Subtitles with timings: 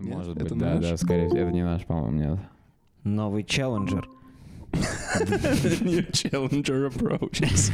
[0.00, 0.14] Нет?
[0.16, 0.90] Может Это быть, да, наш?
[0.90, 1.40] да, скорее всего.
[1.40, 2.38] Это не наш, по-моему, нет.
[3.02, 4.08] Новый челленджер.
[4.72, 7.72] New challenger approaches.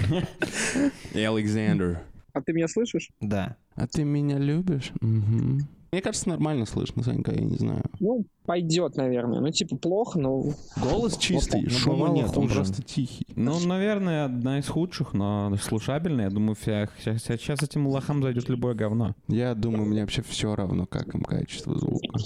[1.14, 2.00] Александр.
[2.32, 3.10] А ты меня слышишь?
[3.20, 3.56] Да.
[3.74, 4.92] А ты меня любишь?
[5.02, 5.68] Мгм.
[5.94, 7.84] Мне кажется, нормально слышно, Санька, я не знаю.
[8.00, 9.38] Ну, пойдет, наверное.
[9.38, 10.42] Ну, типа, плохо, но...
[10.82, 13.28] Голос чистый, шума нет, он просто тихий.
[13.36, 16.24] Ну, наверное, одна из худших, но слушабельная.
[16.24, 19.14] Я думаю, вся- сейчас, сейчас этим лохам зайдет любое говно.
[19.28, 22.18] Я думаю, мне вообще все равно, как им качество звука.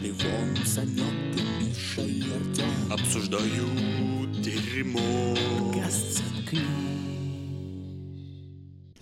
[0.00, 5.34] Левон, Санек и Миша и Артем Обсуждают дерьмо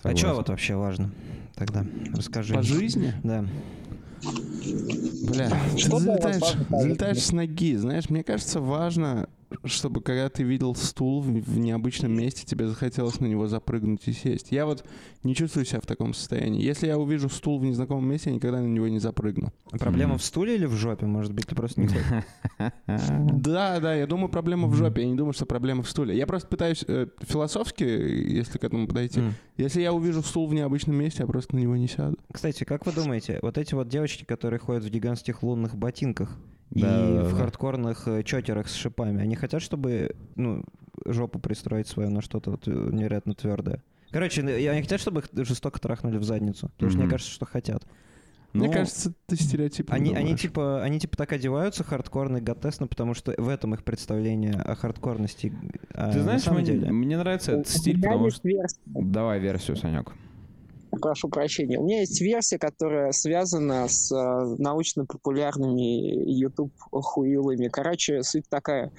[0.03, 1.11] А что вот вообще важно
[1.55, 1.85] тогда?
[2.13, 2.53] Расскажи.
[2.53, 3.13] По жизни?
[3.23, 3.45] Да.
[4.23, 7.75] Бля, ты Что вас залетаешь, залетаешь с ноги.
[7.75, 9.27] Знаешь, мне кажется, важно,
[9.65, 14.13] чтобы когда ты видел стул в, в необычном месте, тебе захотелось на него запрыгнуть и
[14.13, 14.51] сесть.
[14.51, 14.85] Я вот
[15.23, 16.61] не чувствую себя в таком состоянии.
[16.61, 19.53] Если я увижу стул в незнакомом месте, я никогда на него не запрыгну.
[19.71, 21.05] Проблема в стуле или в жопе?
[21.05, 21.89] Может быть, ты просто не?
[22.87, 25.01] Да, да, я думаю, проблема в жопе.
[25.01, 26.17] Я не думаю, что проблема в стуле.
[26.17, 29.21] Я просто пытаюсь э, философски, если к этому подойти.
[29.57, 32.17] Если я увижу стул в необычном месте, я просто на него не сяду.
[32.31, 36.37] Кстати, как вы думаете, вот эти вот девочки, которые ходят в гигантских лунных ботинках
[36.73, 37.23] и Да-да-да.
[37.23, 40.63] в хардкорных э, чокерах с шипами, они хотят, чтобы ну,
[41.05, 43.83] жопу пристроить свою на что-то вот, э, невероятно твердое?
[44.11, 46.69] Короче, и они хотят, чтобы их жестоко трахнули в задницу.
[46.69, 47.11] Потому что мне Мгм.
[47.11, 47.83] кажется, что хотят.
[48.53, 52.85] Мне Ну, кажется, ты стереотипно Они, они, типа, они типа так одеваются хардкорно и готесно,
[52.85, 55.51] потому что в этом их представление о хардкорности.
[55.91, 56.91] А Ты знаешь, на самом мне, деле...
[56.91, 58.47] мне нравится этот стиль, потому что...
[58.47, 58.77] версия.
[58.85, 60.13] Давай версию, Санек.
[61.01, 61.77] Прошу прощения.
[61.77, 67.67] У меня есть версия, которая связана с э, научно-популярными YouTube-хуилами.
[67.67, 68.91] Короче, суть такая.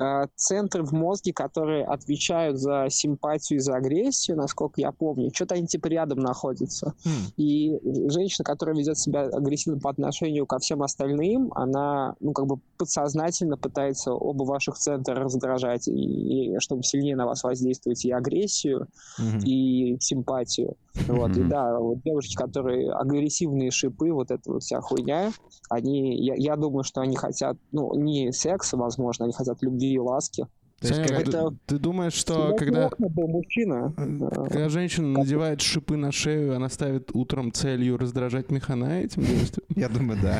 [0.00, 5.56] Э, центры в мозге, которые отвечают за симпатию и за агрессию, насколько я помню, что-то
[5.56, 6.94] они типа рядом находятся.
[7.04, 7.32] Хм.
[7.36, 12.58] И женщина, которая ведет себя агрессивно по отношению ко всем остальным, она, ну, как бы
[12.76, 18.88] подсознательно пытается оба ваших центра раздражать, и, и чтобы сильнее на вас воздействовать и агрессию,
[19.18, 19.38] Мгм.
[19.44, 20.76] и симпатию.
[21.06, 25.30] Вот, и да, вот девушки, которые агрессивные шипы, вот эта вот вся хуйня,
[25.70, 29.98] они, я, я думаю, что они хотят, ну, не секса, возможно, они хотят любви и
[29.98, 30.46] ласки.
[30.80, 32.88] То есть как ты- это- ты думаешь, что когда...
[32.98, 33.92] был мужчина.
[33.96, 34.28] Да.
[34.44, 39.66] Когда женщина надевает шипы на шею, она ставит утром целью раздражать механа этим действием?
[39.74, 40.38] Я думаю, да.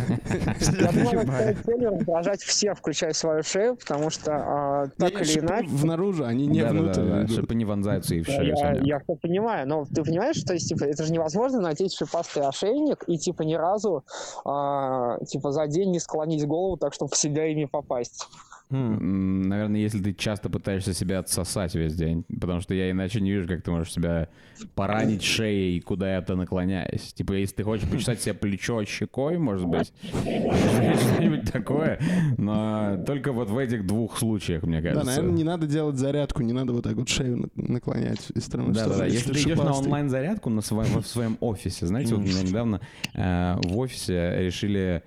[0.78, 5.24] Я думаю, она ставит целью раздражать всех, включая свою шею, потому что а, так или
[5.24, 5.68] шипы иначе...
[5.70, 9.86] внаружи, они не внутрь чтобы не вонзаются и в Я, шею, я все понимаю, но
[9.86, 14.04] ты понимаешь, что типа, это же невозможно надеть шипастый ошейник и типа ни разу
[14.44, 18.28] а, типа за день не склонить голову так, чтобы в себя ими попасть.
[18.70, 23.30] М, Наверное, если ты часто пытаешься себя отсосать весь день, потому что я иначе не
[23.32, 24.28] вижу, как ты можешь себя
[24.74, 27.12] поранить шеей, куда это наклоняясь.
[27.14, 31.98] Типа, если ты хочешь почесать себе плечо щекой, может быть, что-нибудь такое,
[32.36, 35.06] но только вот в этих двух случаях, мне Да, кажется.
[35.06, 38.74] наверное, не надо делать зарядку, не надо вот так вот шею на- наклонять из стороны
[38.74, 39.06] Да, да, да.
[39.06, 42.80] Если ты идешь на онлайн-зарядку в своем офисе, знаете, вот у меня недавно
[43.14, 45.02] э, в офисе решили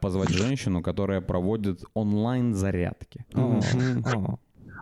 [0.00, 3.24] позвать женщину, которая проводит онлайн-зарядки.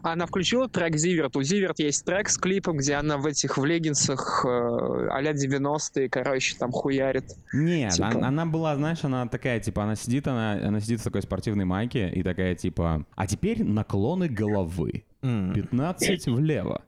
[0.02, 1.36] Она включила трек Зиверт.
[1.36, 6.08] У Зиверт есть трек с клипом, где она в этих в леггинсах э, а-ля 90-е,
[6.08, 7.36] короче, там хуярит.
[7.52, 8.08] Нет, Типа.
[8.08, 11.66] она, она была, знаешь, она такая, типа, она сидит, она, она сидит в такой спортивной
[11.66, 15.04] майке и такая, типа, а теперь наклоны головы.
[15.22, 15.52] М.
[15.52, 16.82] 15 влево.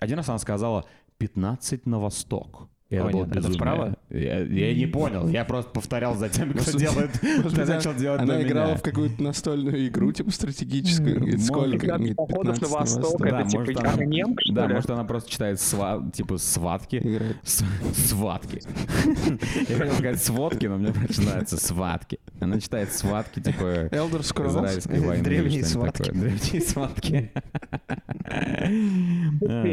[0.00, 0.84] Один раз она сказала
[1.18, 2.68] 15 на восток.
[2.90, 3.96] И это О, было нет, это вправо?
[4.08, 8.42] Я, я не понял, я просто повторял за тем, кто делает, кто начал делать Она
[8.42, 8.76] играла меня.
[8.78, 11.38] в какую-то настольную игру, типа стратегическую.
[11.38, 11.86] Сколько?
[11.86, 17.00] 15 на восток, Да, это типа что Да, может, она просто читает сва- типа сватки.
[17.94, 18.60] Сватки.
[19.68, 22.18] Я хотел сказать сводки, но мне больше нравится сватки.
[22.40, 23.62] Она читает сватки, типа
[23.92, 24.48] Elder Scrolls.
[24.50, 25.22] израильской войны.
[25.22, 26.10] Древние сватки.
[26.10, 27.30] Древние сватки.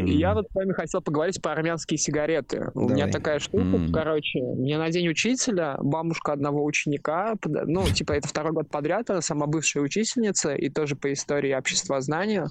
[0.06, 2.70] Я вот с вами хотел поговорить про армянские сигареты.
[2.74, 3.07] У Давай.
[3.12, 3.92] Такая штука, М.
[3.92, 9.20] короче, мне на день учителя бабушка одного ученика, ну, типа, это второй год подряд, она
[9.20, 12.48] сама бывшая учительница, и тоже по истории обществознания,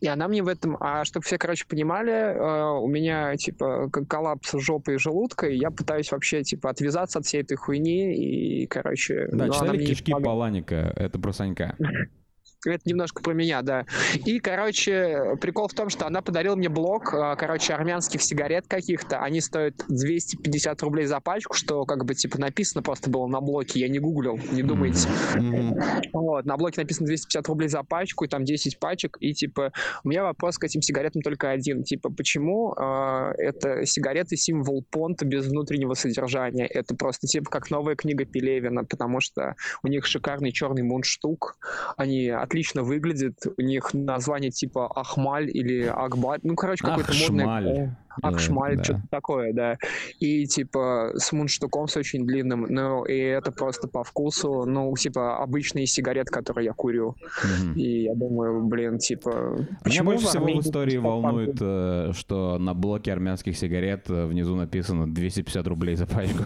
[0.00, 4.52] и она мне в этом, а чтобы все, короче, понимали, э, у меня, типа, коллапс
[4.54, 9.28] жопы и желудка, и я пытаюсь вообще, типа, отвязаться от всей этой хуйни, и, короче...
[9.32, 10.26] Да, ну, читали кишки помогает.
[10.26, 11.76] Паланика, это про Санька.
[12.66, 13.86] Это немножко про меня, да.
[14.14, 19.20] И, короче, прикол в том, что она подарила мне блок, а, короче, армянских сигарет каких-то.
[19.20, 23.80] Они стоят 250 рублей за пачку, что как бы типа написано просто было на блоке.
[23.80, 25.08] Я не гуглил, не думайте.
[25.36, 25.78] Мгм.
[26.12, 29.72] Вот, на блоке написано 250 рублей за пачку, и там 10 пачек, и типа
[30.02, 31.84] у меня вопрос к этим сигаретам только один.
[31.84, 36.66] Типа, почему э, это сигареты символ понта без внутреннего содержания?
[36.66, 41.56] Это просто типа как новая книга Пелевина, потому что у них шикарный черный мундштук,
[41.96, 47.46] они отлично выглядят, у них название типа Ахмаль или Акбар, ну, короче, какое-то модное...
[47.46, 47.96] Ахшмаль.
[48.22, 48.84] Акшмаль, Да.
[48.84, 49.76] что-то такое, да.
[50.18, 55.42] И типа с мундштуком с очень длинным, ну и это просто по вкусу, ну типа
[55.42, 57.16] обычные сигареты, которые я курю.
[57.44, 57.74] Мгм.
[57.74, 59.30] И я думаю, блин, типа...
[59.30, 64.26] Меня почему больше всего в истории так волнует, э, что на блоке армянских сигарет э,
[64.26, 66.44] внизу написано 250 рублей за пачку.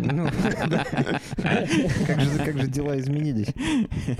[0.00, 0.28] Ну,
[0.68, 0.84] да.
[2.06, 3.48] Как же, как же дела изменились?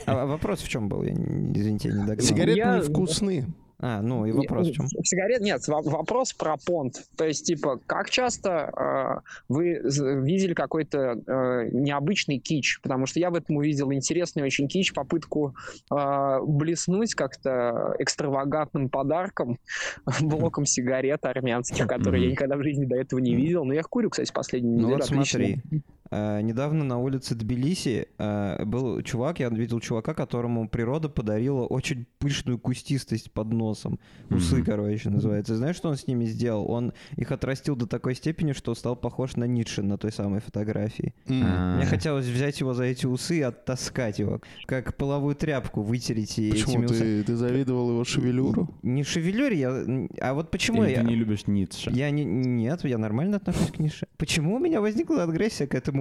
[0.07, 1.03] А вопрос в чем был?
[1.03, 2.27] Я извините, я не догнал.
[2.27, 3.47] Сигареты Я- невкусны.
[3.83, 4.87] А, ну и вопрос в чем?
[5.05, 7.03] Сигарет нет, во- вопрос про понт.
[7.17, 9.81] То есть, типа, как часто э, вы
[10.23, 12.79] видели какой-то э, необычный кич?
[12.83, 15.55] Потому что я в этом увидел интересный очень кич, попытку
[15.91, 19.59] э, блеснуть как-то экстравагантным подарком,
[20.21, 23.65] блоком сигарет армянских, которые я никогда в жизни до этого не видел.
[23.65, 25.63] Но я их курю, кстати, последнюю Ну вот смотри,
[26.11, 32.07] э, недавно на улице Тбилиси э, был чувак, я видел чувака, которому природа подарила очень
[32.19, 33.99] пышную кустистость под носом.
[34.31, 34.65] Усы, Мгм.
[34.65, 35.57] короче, называется.
[35.57, 36.71] Знаешь, что он с ними сделал?
[36.71, 41.15] Он их отрастил до такой степени, что стал похож на Ницше на той самой фотографии.
[41.29, 41.77] А.
[41.77, 46.51] Мне хотелось взять его за эти усы и оттаскать его, как половую тряпку вытереть и
[46.51, 48.69] Почему этими ты, ты завидовал его шевелюру?
[48.83, 49.85] Не шевелюре, я...
[50.21, 51.01] а вот почему Или я...
[51.01, 51.91] ты не любишь Ницше?
[51.93, 52.25] Я не...
[52.25, 54.07] Нет, я нормально отношусь к Нише.
[54.17, 56.00] Почему у меня возникла агрессия к этому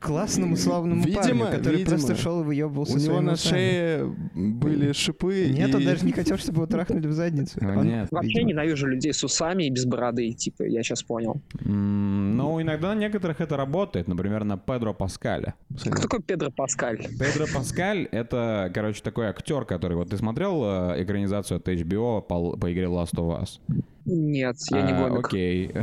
[0.00, 1.90] классному славному Видимо, парню, который видимо.
[1.90, 3.50] просто шел и выебывался У него на усами?
[3.52, 5.48] шее были шипы.
[5.48, 7.56] Нет, он и- даже не хотел, чтобы его трахнули в задницу.
[7.60, 8.08] Ну, Он- нет.
[8.10, 8.48] Вообще видимо.
[8.48, 11.40] ненавижу людей с усами и без бороды, типа, я сейчас понял.
[11.64, 14.08] М, Ну, иногда на некоторых это работает.
[14.08, 15.54] Например, на Педро Паскале.
[15.80, 16.98] Кто такой Педро Паскаль?
[16.98, 19.96] Педро Паскаль— это, короче, такой актер, который...
[19.96, 23.60] Вот ты смотрел э, экранизацию от HBO по, по игре Last of Us?
[24.04, 25.26] Нет, я не А, гомик.
[25.26, 25.70] Окей.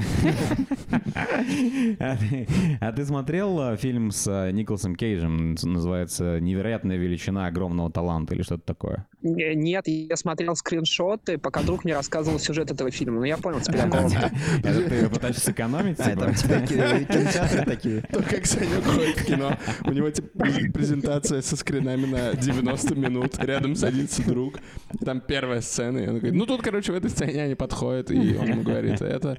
[1.99, 2.47] А ты-
[2.81, 5.55] А ты смотрел э, фильм с э, Николасом Кейджем?
[5.63, 9.07] Называется «Невероятная величина огромного таланта» или что-то такое?
[9.23, 13.19] Э, Нет, я смотрел скриншоты, пока друг мне рассказывал сюжет этого фильма.
[13.19, 14.09] Но я понял теперь, о ком.
[14.63, 15.99] Ты пытаешься сэкономить?
[15.99, 18.01] А, там типа ки- кинотеатры такие.
[18.01, 19.57] То, как Санек ходит в кино.
[19.85, 23.37] У него типа през- презентация со скринами на 90 минут.
[23.39, 24.59] Рядом садится друг.
[25.03, 25.97] Там первая сцена.
[25.99, 28.08] И он говорит, ну тут, короче, в этой сцене они подходят.
[28.13, 29.37] И он ему говорит, это...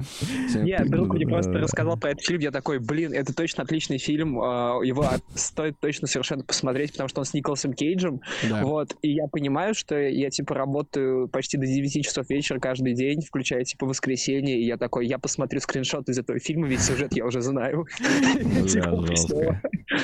[0.54, 4.40] Нет, друг мне просто рассказал про этот фильм, я такой, блин, это точно отличный фильм,
[4.40, 8.20] а, его стоит точно совершенно посмотреть, потому что он с Николасом Кейджем,
[8.62, 13.20] вот, и я понимаю, что я, типа, работаю почти до 9 часов вечера каждый день,
[13.22, 17.26] включая, типа, воскресенье, и я такой, я посмотрю скриншот из этого фильма, ведь сюжет я
[17.26, 17.86] уже знаю.
[18.70, 19.60] Типа.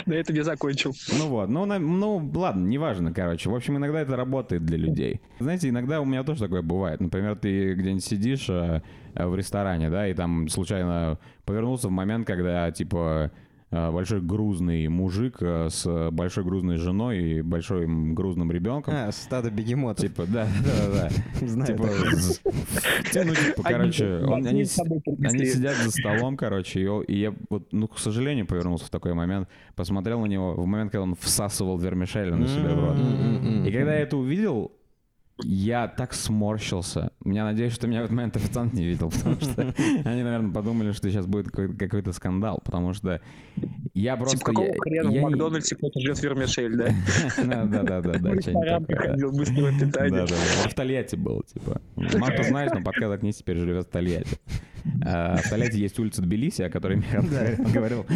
[0.07, 0.93] На этом я закончил.
[1.19, 3.51] Ну вот, ну, ну ладно, неважно, короче.
[3.51, 5.21] В общем, иногда это работает для людей.
[5.39, 7.01] Знаете, иногда у меня тоже такое бывает.
[7.01, 8.49] Например, ты где-нибудь сидишь
[9.15, 13.31] э, в ресторане, да, и там случайно повернулся в момент, когда, типа,
[13.71, 18.95] э, большой грузный мужик э, с большой грузной женой и большим грузным ребенком.
[18.95, 20.05] А, стадо бегемотов.
[20.05, 21.09] Типа, да, да,
[21.41, 21.47] да.
[21.47, 22.41] Знаю Типа, з-
[23.25, 28.47] ну, типа, короче, он- они, сидят за столом, короче, и, я вот, ну, к сожалению,
[28.47, 32.75] повернулся в такой момент, посмотрел на него в момент, когда он всасывал вермишель на себя
[32.75, 32.97] в рот.
[33.67, 34.73] И когда я это увидел,
[35.43, 37.11] я так сморщился.
[37.25, 39.75] Я надеюсь, что меня в этот момент официант не видел, потому что
[40.05, 43.21] они, наверное, подумали, что сейчас будет какой-то, скандал, потому что
[43.95, 44.39] я просто...
[44.39, 46.89] Типа, какого хрена в не- Макдональдсе кто-то жрет вермишель, да?
[47.45, 50.27] Да, да, да, да, да, В что-нибудь ресторан приходил быстрого питания.
[50.27, 51.81] В Тольятти был, типа.
[51.97, 54.39] Мало кто знает, но подкаст «Окнись» теперь живет в Тольятти.
[55.05, 57.23] А, В Тольятти есть улица Тбилиси, о которой Михаил
[57.75, 58.07] говорил-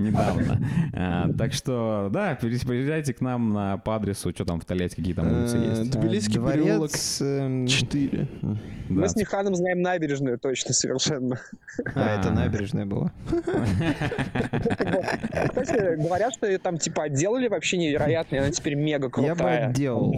[0.00, 0.60] недавно.
[0.92, 5.14] А, Так что, да, приезжайте к нам на, по адресу, что там в Тольятти, какие
[5.14, 5.90] там улицы Э, есть.
[5.90, 7.20] Тбилисский переулок Дворец...
[7.22, 8.28] эм, 4.
[8.88, 11.38] Мы с Миханом знаем набережную точно совершенно.
[11.94, 12.32] А, это А.
[12.32, 13.12] набережная была.
[15.50, 19.36] Кстати, говорят, что ее там типа отделали вообще невероятно, она теперь мега Я крутая.
[19.36, 20.14] бы отделал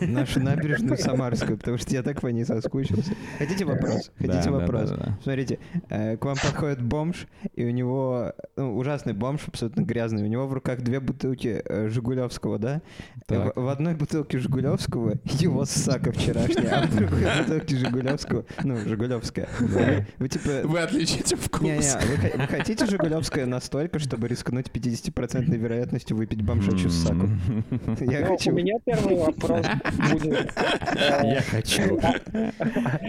[0.00, 3.12] нашу набережную Самарскую, потому что я так по ней соскучился.
[3.38, 4.10] Хотите вопрос?
[4.18, 4.90] Хотите вопрос?
[4.90, 5.18] да.
[5.42, 5.58] Смотрите,
[5.88, 10.46] э, к вам подходит бомж, и у него, ну, ужасный бомж, абсолютно грязный, у него
[10.46, 12.82] в руках две бутылки э, Жигулевского, да?
[13.26, 13.56] Так.
[13.56, 19.48] В, в одной бутылке Жигулевского его сака вчерашняя, а в другой бутылке Жигулевского, ну, Жигулевская.
[19.58, 20.50] Вы, вы типа...
[20.64, 21.62] Вы отличите вкус.
[21.62, 27.28] Не-не, вы, вы хотите Жигулевское настолько, чтобы рискнуть 50% вероятностью выпить бомжачью саку?
[28.00, 28.50] Я Ну, хочу.
[28.50, 29.66] У меня первый вопрос
[30.12, 30.52] будет.
[30.96, 31.98] э, Я хочу.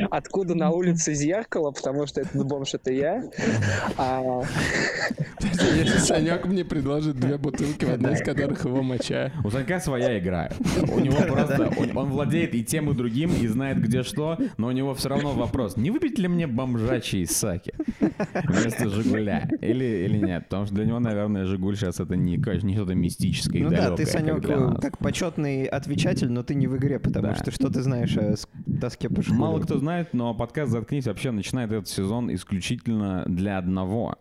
[0.09, 3.23] Откуда на улице зеркало, потому что этот бомж это я.
[3.97, 4.41] А,
[5.41, 9.31] Если Санек мне предложит две бутылки, в одной из которых его моча.
[9.43, 10.49] У Санька своя игра.
[10.93, 11.71] У него просто...
[11.95, 15.31] Он, владеет и тем, и другим, и знает, где что, но у него все равно
[15.33, 15.77] вопрос.
[15.77, 17.73] Не выпить ли мне бомжачьи саки
[18.45, 19.49] вместо Жигуля?
[19.61, 20.43] Или, или нет?
[20.45, 23.69] Потому что для него, наверное, Жигуль сейчас это не, конечно, не что-то мистическое и Ну
[23.69, 24.79] да, ты, как Санек, для нас.
[24.81, 27.35] как почетный отвечатель, но ты не в игре, потому Да.
[27.35, 28.35] что что ты знаешь о
[28.79, 29.39] доске по школе?
[29.39, 34.15] Мало кто знает, но подкаст «Заткнись» вообще начинает этот сезон исключительно для одного.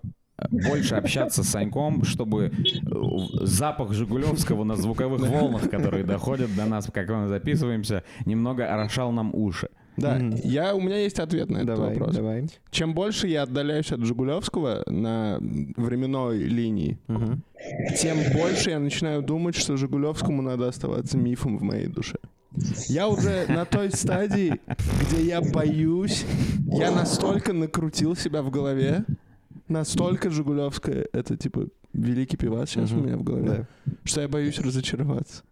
[0.51, 6.91] Больше общаться с Саньком, чтобы э, запах Жигулевского на звуковых волнах, которые доходят до нас,
[6.93, 9.69] как мы записываемся, немного орошал нам уши.
[9.99, 10.37] Да, Мгм.
[10.43, 12.17] я, у меня есть ответ на этот Давай, вопрос.
[12.17, 12.47] давай.
[12.71, 15.37] Чем больше я отдаляюсь от Жигулевского на
[15.77, 17.43] временной линии, Мгм.
[18.01, 22.17] тем больше я начинаю думать, что Жигулевскому надо оставаться мифом в моей душе.
[22.89, 24.61] Я уже на той стадии,
[25.01, 26.25] где я боюсь,
[26.67, 29.05] я настолько накрутил себя в голове,
[29.69, 33.93] настолько Жигулевская, это типа великий певец сейчас у меня в голове, Да.
[34.05, 35.43] что я боюсь разочароваться.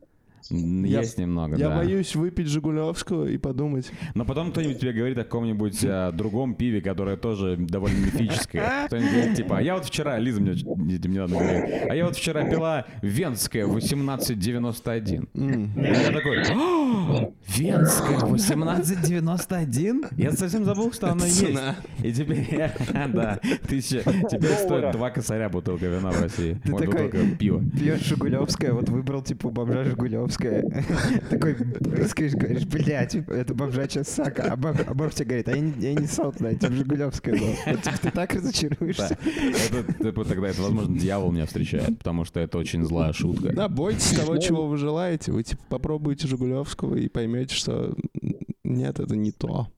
[0.48, 1.76] Я- Есть немного, Я да.
[1.76, 6.80] боюсь выпить Жигулевского и подумать, Но потом кто-нибудь тебе говорит о каком-нибудь а, другом пиве,
[6.80, 8.86] которое тоже довольно мифическое.
[8.86, 12.16] Кто-нибудь говорит, типа, а я вот вчера, Лиза мне, мне недавно говорит, а я вот
[12.16, 15.28] вчера пила Венская 1891.
[15.34, 20.04] «М, И я такой, «О, Венская 1891?
[20.16, 21.58] Я совсем забыл, что она есть.
[22.02, 22.46] И теперь,
[23.12, 26.60] да, тысяча, теперь стоит два косаря бутылка вина в России.
[26.64, 27.10] Ты такой-.
[27.38, 29.84] Пьешь Жигулевское, вот выбрал, типа, бомжа
[30.30, 31.20] Жигулевское.
[31.30, 34.52] Такой брызгаешь, говоришь, блядь, это бомжачья сака.
[34.52, 36.76] А бомж, а бомж тебе говорит, а я не, я не сал туда, я тебе
[36.76, 37.48] Жигулевское дал.
[37.66, 39.18] Вот, типа, ты так разочаруешься.
[39.24, 43.52] Это, типа, тогда это, возможно, дьявол меня встречает, потому что это очень злая шутка.
[43.52, 45.32] Да, бойтесь того, чего вы желаете.
[45.32, 47.94] Вы типа попробуйте Жигулевского и поймете, что
[48.64, 49.68] нет, это не то.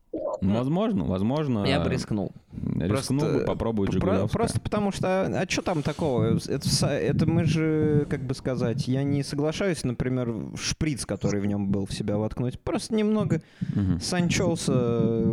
[0.42, 1.64] Ну, возможно, возможно.
[1.64, 2.32] Я бы рискнул.
[2.52, 4.26] Рискнул Просто- бы попробовать Про-.
[4.28, 6.36] Просто потому что, а что там такого?
[6.48, 11.46] Это, это мы же, как бы сказать, я не соглашаюсь, например, в шприц, который в
[11.46, 12.58] нем был, в себя воткнуть.
[12.60, 13.40] Просто немного
[13.74, 14.00] Мгм.
[14.00, 14.72] санчоуса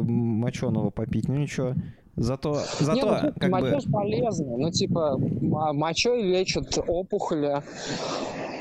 [0.04, 1.74] моченого попить, ну ничего.
[2.20, 2.50] Зато,
[2.80, 3.60] Не, зато, ну, тут как бы...
[3.62, 4.58] мочеж полезно.
[4.58, 7.64] Ну, типа, мочой лечат опухоли,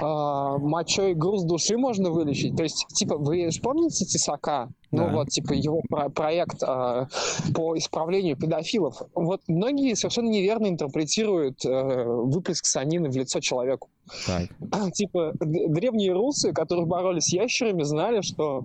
[0.01, 2.57] а, мочой груз души можно вылечить.
[2.57, 4.69] То есть, типа, вы же помните Тесака?
[4.93, 5.13] Ну Да.
[5.13, 7.09] вот, типа, его про- проект а,
[7.53, 9.03] по исправлению педофилов.
[9.13, 13.89] Вот многие совершенно неверно интерпретируют э, выплеск санины в лицо человеку.
[14.27, 14.93] Так.
[14.95, 18.65] Типа, древние русы, которые боролись с ящерами, знали, что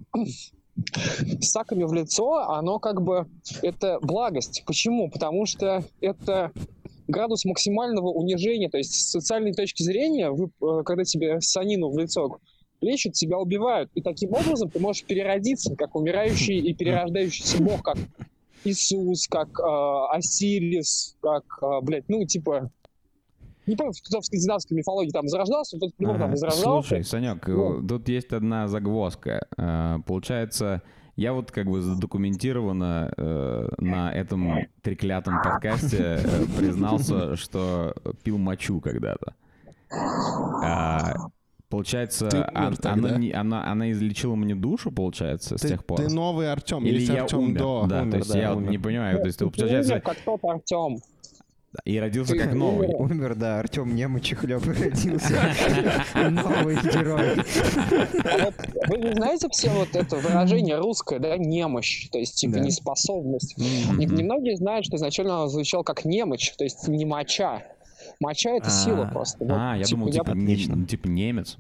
[1.42, 3.28] саками в лицо, оно как бы
[3.62, 4.64] это благость.
[4.66, 5.10] Почему?
[5.10, 6.52] Потому что это
[7.08, 8.70] градус максимального унижения.
[8.70, 12.40] То есть с социальной точки зрения, вы, э, когда тебе санину в лицо
[12.82, 13.90] лечат, тебя убивают.
[13.94, 17.98] И таким образом ты можешь переродиться, как умирающий и перерождающийся бог, как
[18.64, 22.72] Иисус, как э, Осирис, как, э, блядь, ну, типа...
[23.66, 26.88] Не помню, кто в скандинавской мифологии там возрождался, тот по-любому там возрождался.
[26.90, 27.88] Слушай, Санек, Ну.
[27.88, 29.48] тут есть одна загвоздка.
[29.58, 30.82] Э, Получается,
[31.16, 37.94] я вот как бы задокументированно э, на этом треклятом подкасте э, признался, что
[38.24, 39.34] пил мочу когда-то.
[40.64, 41.14] А,
[41.70, 45.84] Получается, Ты умер а- она, не- она, она излечила мне душу, получается, с Ты, тех
[45.84, 45.98] пор?
[45.98, 47.58] ты новый Артем, Или есть я Артем умер?
[47.60, 47.86] до.
[47.90, 48.70] да, Умер, то есть да, я умер.
[48.70, 50.98] не понимаю, то есть ты, Ты получается, умер, как тот Артем.
[51.86, 52.88] И родился как новый.
[52.94, 55.54] Умер, да, Артем Немычев хлеб родился.
[56.30, 57.36] Новый герой.
[58.88, 63.58] Вы не знаете все вот это выражение русское, да, немощь, то есть типа неспособность.
[63.58, 67.06] Немногие знают, что изначально оно звучало как немощь, то есть не
[68.24, 68.52] моча.
[68.52, 69.12] Это сила А.
[69.12, 69.46] просто.
[69.50, 70.86] А, я думал, типа, не- отлично.
[70.86, 71.58] типа немец.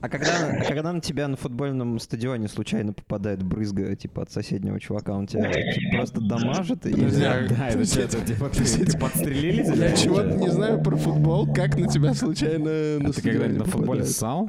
[0.00, 4.80] А когда, а когда на тебя на футбольном стадионе случайно попадает брызга, типа, от соседнего
[4.80, 6.80] чувака, он тебя типа, просто дамажит?
[6.82, 7.84] Да, а- да, это
[8.24, 9.88] типа ты, подстрелили тебя?
[9.90, 14.04] Я чего-то не знаю про футбол, как на тебя случайно на ты когда-нибудь на футболе
[14.04, 14.48] ссал?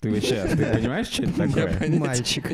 [0.00, 1.98] Ты вообще, ты понимаешь, что это такое?
[1.98, 2.50] Мальчик.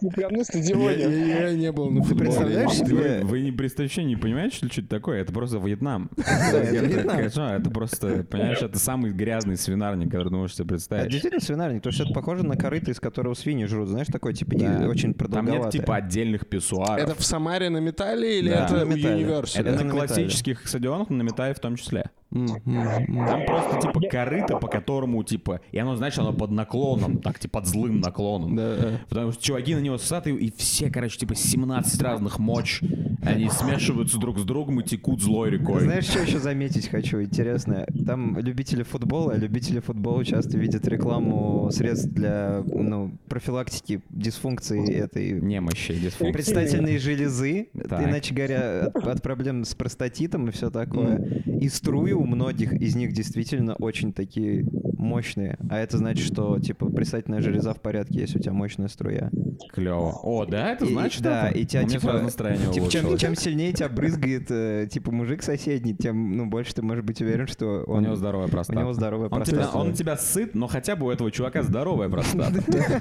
[0.00, 1.28] Вы прямо на Я, стадионе.
[1.28, 2.30] я- не был на футболе.
[2.30, 5.20] представляешь Вы, не представляете, не понимаете, что это такое?
[5.20, 6.10] Это просто Вьетнам.
[6.16, 11.10] это Это, это просто понимаешь, это самый грязный свинарник, который ты можешь себе А представить.
[11.10, 13.88] действительно свинарник, потому что это похоже на корыто, из которого свиньи жрут.
[13.88, 14.54] Знаешь, такой, типа,
[14.88, 15.62] очень Там продолговатое.
[15.64, 16.98] нет типа отдельных писсуаров.
[16.98, 19.20] Это в Самаре на металле или это На в.
[19.20, 19.60] Universal?
[19.60, 22.10] Это Это на классических стадионах, на металле в том числе.
[22.30, 25.60] Там просто типа корыто, по которому типа...
[25.72, 28.56] И оно, знаешь, оно под наклоном, так типа под злым наклоном.
[28.56, 29.00] Да.
[29.08, 32.82] Потому что чуваки на него ссат, и, все, короче, типа 17 разных моч.
[33.22, 35.80] Они смешиваются друг с другом и текут злой рекой.
[35.82, 37.20] Знаешь, что еще заметить хочу?
[37.22, 37.84] Интересно.
[38.06, 45.32] Там любители футбола, а любители футбола часто видят рекламу средств для ну, профилактики дисфункции этой
[45.32, 46.32] Немощи, дисфункции.
[46.32, 48.02] предстательной железы, Так.
[48.08, 51.42] иначе говоря, от, от проблем с простатитом и все такое.
[51.60, 54.64] И струи у многих из них действительно очень такие
[54.98, 55.56] мощные.
[55.70, 59.30] А это значит, что, типа, предстательная железа в порядке, если у тебя мощная струя.
[59.72, 60.12] Клево.
[60.22, 61.58] О, да, это И- значит да, это?
[61.58, 63.20] и тебя, У типа, сразу настроение Типа, чем, улучшилось.
[63.20, 67.46] чем сильнее тебя брызгает, э, типа, мужик соседний, тем, ну, больше ты можешь быть уверен,
[67.46, 68.02] что У он...
[68.02, 68.78] него здоровая У простата.
[68.78, 69.78] него здоровая Он тебя, простата.
[69.78, 72.58] он тебя сыт, но хотя бы у этого чувака здоровая простата.
[72.66, 73.00] Это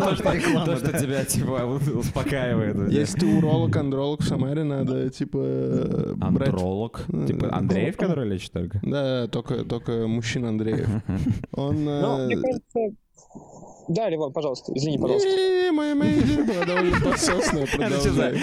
[0.00, 0.98] То, что- да.
[0.98, 2.90] тебя типа успокаивает.
[2.90, 6.14] Если ты уролог, андролог в Самаре, надо, типа, э.
[6.20, 7.06] Андролог.
[7.26, 8.80] Типа Андреев, который лечит только?
[8.82, 10.88] Да, только, только мужчина Андреев.
[11.52, 11.84] Он...
[11.84, 12.96] Ну, мне э, кажется...
[13.88, 15.28] Да, Левон, пожалуйста, извини, пожалуйста.
[15.28, 17.66] Не-не-не, моя идея была довольно подсосная.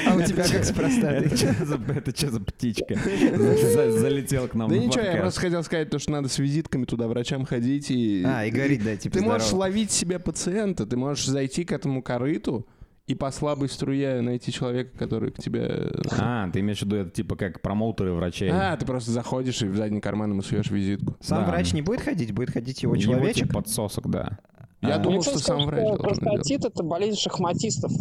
[0.07, 0.71] А у тебя как с?
[0.71, 2.95] Это что за, птичка?
[2.95, 3.57] За-
[3.91, 6.85] за- Залетел к нам Да ничего, я просто хотел сказать, то, что надо с визитками
[6.85, 8.23] туда врачам ходить и...
[8.25, 12.01] А, и говорить, да, типа, Ты можешь ловить себе пациента, ты можешь зайти к этому
[12.01, 12.65] корыту
[13.07, 15.91] и по слабой струе найти человека, который к тебе...
[16.19, 18.50] А, ты имеешь в виду это типа как промоутеры врачей?
[18.51, 21.15] А, ты просто заходишь и в задний карман ему суешь визитку.
[21.21, 21.51] Сам Да.
[21.51, 23.47] врач не будет ходить, будет ходить его Его человечек.
[23.47, 24.39] типа подсосок, да.
[24.81, 26.19] Я А, думал, что сам врач должен делать.
[26.19, 27.91] Простатит— это болезнь шахматистов.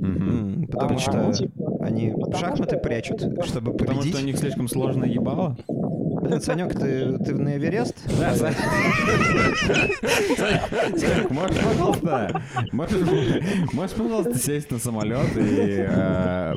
[0.00, 4.14] М, Потому А, что типа, они потому шахматы что- прячут, чтобы Потому победить.
[4.14, 5.56] что у них слишком сложное ебало?
[6.28, 7.94] Блин, Санек, ты, ты на Эверест?
[8.18, 8.58] Да, Санек,
[11.30, 12.42] можешь, пожалуйста,
[12.72, 16.54] можешь, можешь, пожалуйста, сесть на самолет и э,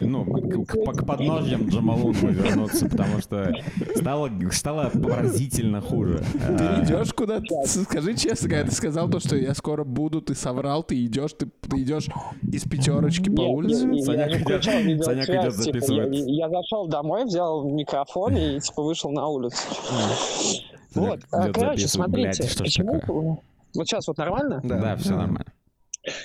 [0.00, 3.52] ну, к, подножьям Джамалунгмы вернуться, потому что
[3.96, 6.22] стало, стало поразительно хуже.
[6.32, 7.44] Ты Э, идешь куда-то?
[7.66, 11.46] Скажи честно, когда ты сказал то, что я скоро буду, ты соврал, ты идешь, ты,
[11.68, 12.06] ты идешь
[12.50, 13.80] из пятерочки по улице.
[14.02, 16.14] Санек не идет- типа, записывать.
[16.14, 19.56] Я, я зашел домой, взял микрофон и типа вышел на улицу.
[20.94, 23.42] Вот, а, короче, смотрите, почему...
[23.74, 24.60] Вот сейчас вот нормально?
[24.62, 25.52] Да, все нормально.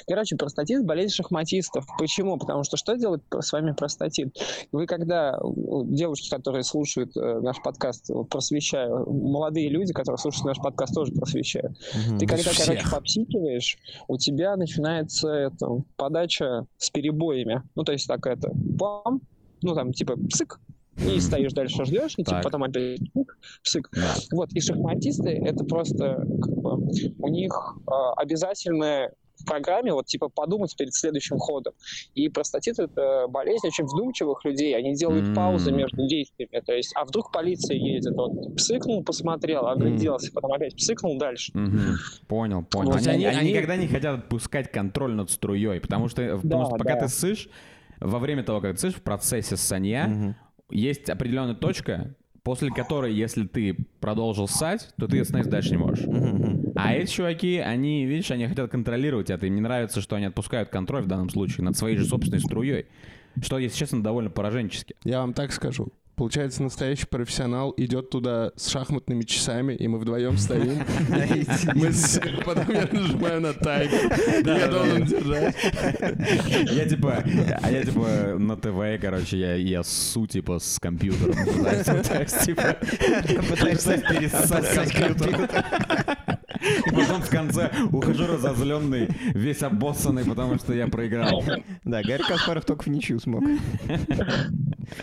[0.08, 1.86] Короче, простатит– болезнь шахматистов.
[2.00, 2.38] Почему?
[2.38, 4.36] Потому что что делает с вами простатит?
[4.72, 10.58] Вы когда, девушки, которые слушают э, наш подкаст, вот просвещаю, молодые люди, которые слушают наш
[10.58, 11.76] подкаст, тоже просвещаю.
[12.08, 12.18] Мгм.
[12.18, 12.66] Ты когда, всех.
[12.66, 17.62] короче, попсикиваешь, у тебя начинается это, подача с перебоями.
[17.76, 19.22] Ну, то есть так это, бам,
[19.62, 20.60] ну, там, типа, псык,
[20.98, 23.90] и стоишь дальше ждешь, и типа, потом опять псык, псык.
[23.94, 24.14] Да.
[24.32, 26.78] Вот, и шахматисты, это просто, как бы,
[27.20, 27.52] у них
[27.88, 31.74] а, обязательная в программе, вот, типа, подумать перед следующим ходом.
[32.16, 35.36] И простатит— это болезнь очень вдумчивых людей, они делают М.
[35.36, 40.76] паузы между действиями, то есть, а вдруг полиция едет, вот, псыкнул, посмотрел, огляделся, потом опять
[40.76, 41.52] псыкнул дальше.
[41.54, 41.98] Мгм.
[42.28, 42.92] Понял, понял.
[42.94, 46.76] Вот Они, они- они- никогда не хотят отпускать контроль над струей, потому что, потому что
[46.78, 47.02] пока да.
[47.02, 47.48] ты ссышь,
[48.00, 50.36] во время того, как ты ссышь, в процессе ссанья, Мгм.
[50.70, 56.06] Есть определенная точка, после которой, если ты продолжил ссать, то ты остановиться дальше не можешь.
[56.76, 59.46] А эти чуваки, они, видишь, они хотят контролировать это.
[59.48, 62.86] Им не нравится, что они отпускают контроль в данном случае над своей же собственной струей.
[63.42, 64.96] Что, если честно, довольно пораженчески.
[65.04, 65.90] Я вам так скажу.
[66.18, 70.84] Получается, настоящий профессионал идет туда с шахматными часами, и мы вдвоем стоим.
[72.44, 74.44] Потом я нажимаю на таймер.
[74.44, 75.56] Я должен держать.
[76.72, 77.24] Я типа,
[77.62, 81.36] а я типа на ТВ, короче, я, я ссу типа с компьютером.
[82.44, 82.78] Типа,
[83.50, 85.50] Пытаешься перессать отсосать компьютер.
[86.86, 91.44] И потом в конце ухожу разозленный, весь обоссанный, потому что я проиграл.
[91.84, 93.44] Да, Гарри Каспаров только в ничью смог.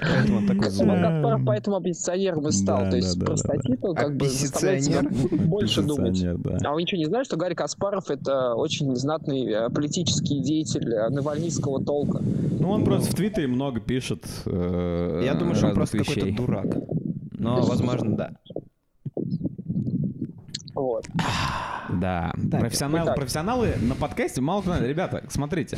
[0.01, 1.42] Поэтому он такой злой.
[1.44, 2.90] Поэтому оппозиционером и стал.
[2.90, 5.11] То есть простатиту как бы заставляет
[5.47, 6.25] больше думать.
[6.64, 11.09] А вы ничего не знаете, что Гарри Каспаров это очень знатный э, политический деятель э,
[11.11, 12.20] навальнистского толка?
[12.20, 16.66] Ну, он просто в Твиттере много пишет э, Я думаю, что он просто какой-то дурак.
[17.38, 18.31] Но, возможно, да.
[20.75, 21.07] Вот.
[21.91, 23.17] Да, Так, профессионалы, итак.
[23.17, 24.89] профессионалы на подкасте мало кто знает.
[24.89, 25.77] Ребята, смотрите,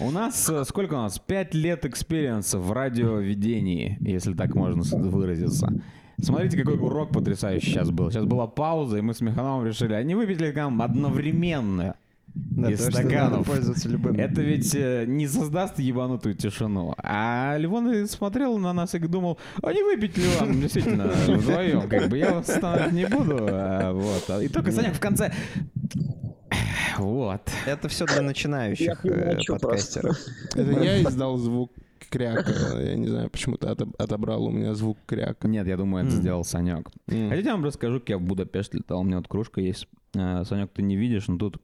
[0.00, 1.18] у нас э, сколько у нас?
[1.18, 5.72] Пять лет experience а в радиоведении, если так можно выразиться.
[6.20, 8.10] Смотрите, какой урок потрясающий сейчас был.
[8.10, 11.96] Сейчас была пауза, и мы с Михаилом решили, а не выпить ли нам одновременно
[12.34, 13.46] Да, из то, стаканов.
[13.46, 14.18] пользоваться любым.
[14.18, 16.94] Это ведь э, не создаст ебанутую тишину.
[16.96, 21.88] А Левон и смотрел на нас и думал, а не выпить ли вам действительно вдвоем?
[21.88, 23.36] Как бы я вас останавливать не буду.
[23.40, 24.42] а, вот.
[24.42, 25.32] И только Санек в конце...
[26.98, 27.40] Вот.
[27.66, 30.18] Это все для начинающих э, подкастеров.
[30.54, 31.72] Это я издал звук
[32.10, 32.78] кряка.
[32.78, 35.48] Я не знаю, почему ты отоб- отобрал у меня звук кряка.
[35.48, 36.90] Нет, я думаю, это сделал Санек.
[37.06, 39.00] Хотите, я вам расскажу, как я в Будапешт летал?
[39.00, 39.88] У меня вот кружка есть.
[40.14, 41.56] А, Санек, ты не видишь, но тут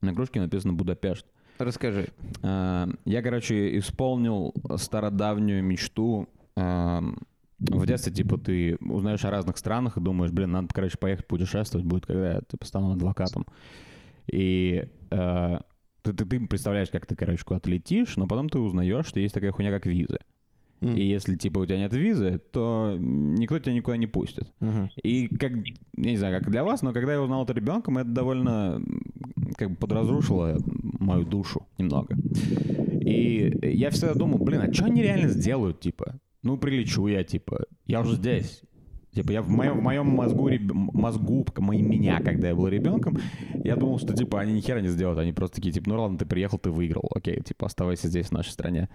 [0.00, 1.26] на кружке написано Будапешт.
[1.58, 2.08] Расскажи.
[2.42, 6.28] А, Я, короче, исполнил стародавнюю мечту.
[6.56, 7.02] А,
[7.58, 11.86] В детстве, типа, ты узнаешь о разных странах и думаешь, блин, надо, короче, поехать путешествовать
[11.86, 13.44] будет, когда я, типа, стану адвокатом.
[14.32, 15.58] И э,
[16.02, 19.34] ты, ты, ты представляешь, как ты, короче, куда-то летишь, но потом ты узнаешь, что есть
[19.34, 20.20] такая хуйня, как виза.
[20.80, 20.94] М.
[20.96, 24.50] И если, типа, у тебя нет визы, то никто тебя никуда не пустит.
[24.60, 24.90] Мгм.
[25.02, 28.08] И как, я не знаю, как для вас, но когда я узнал это ребенком, это
[28.08, 28.82] довольно
[29.56, 30.58] как бы подразрушило
[30.98, 32.16] мою душу немного.
[33.00, 36.18] И я всегда думал, блин, а что они реально сделают, типа?
[36.42, 38.62] Ну, прилечу я, типа, я уже здесь.
[39.12, 43.18] Типа, я в моем, в моем мозгу, реб- мозгу м- меня, когда я был ребенком,
[43.64, 45.18] я думал, что, типа, они ни хера не сделают.
[45.18, 47.10] Они просто такие, типа, ну ладно, ты приехал, ты выиграл.
[47.14, 48.88] Окей, типа, оставайся здесь, в нашей стране.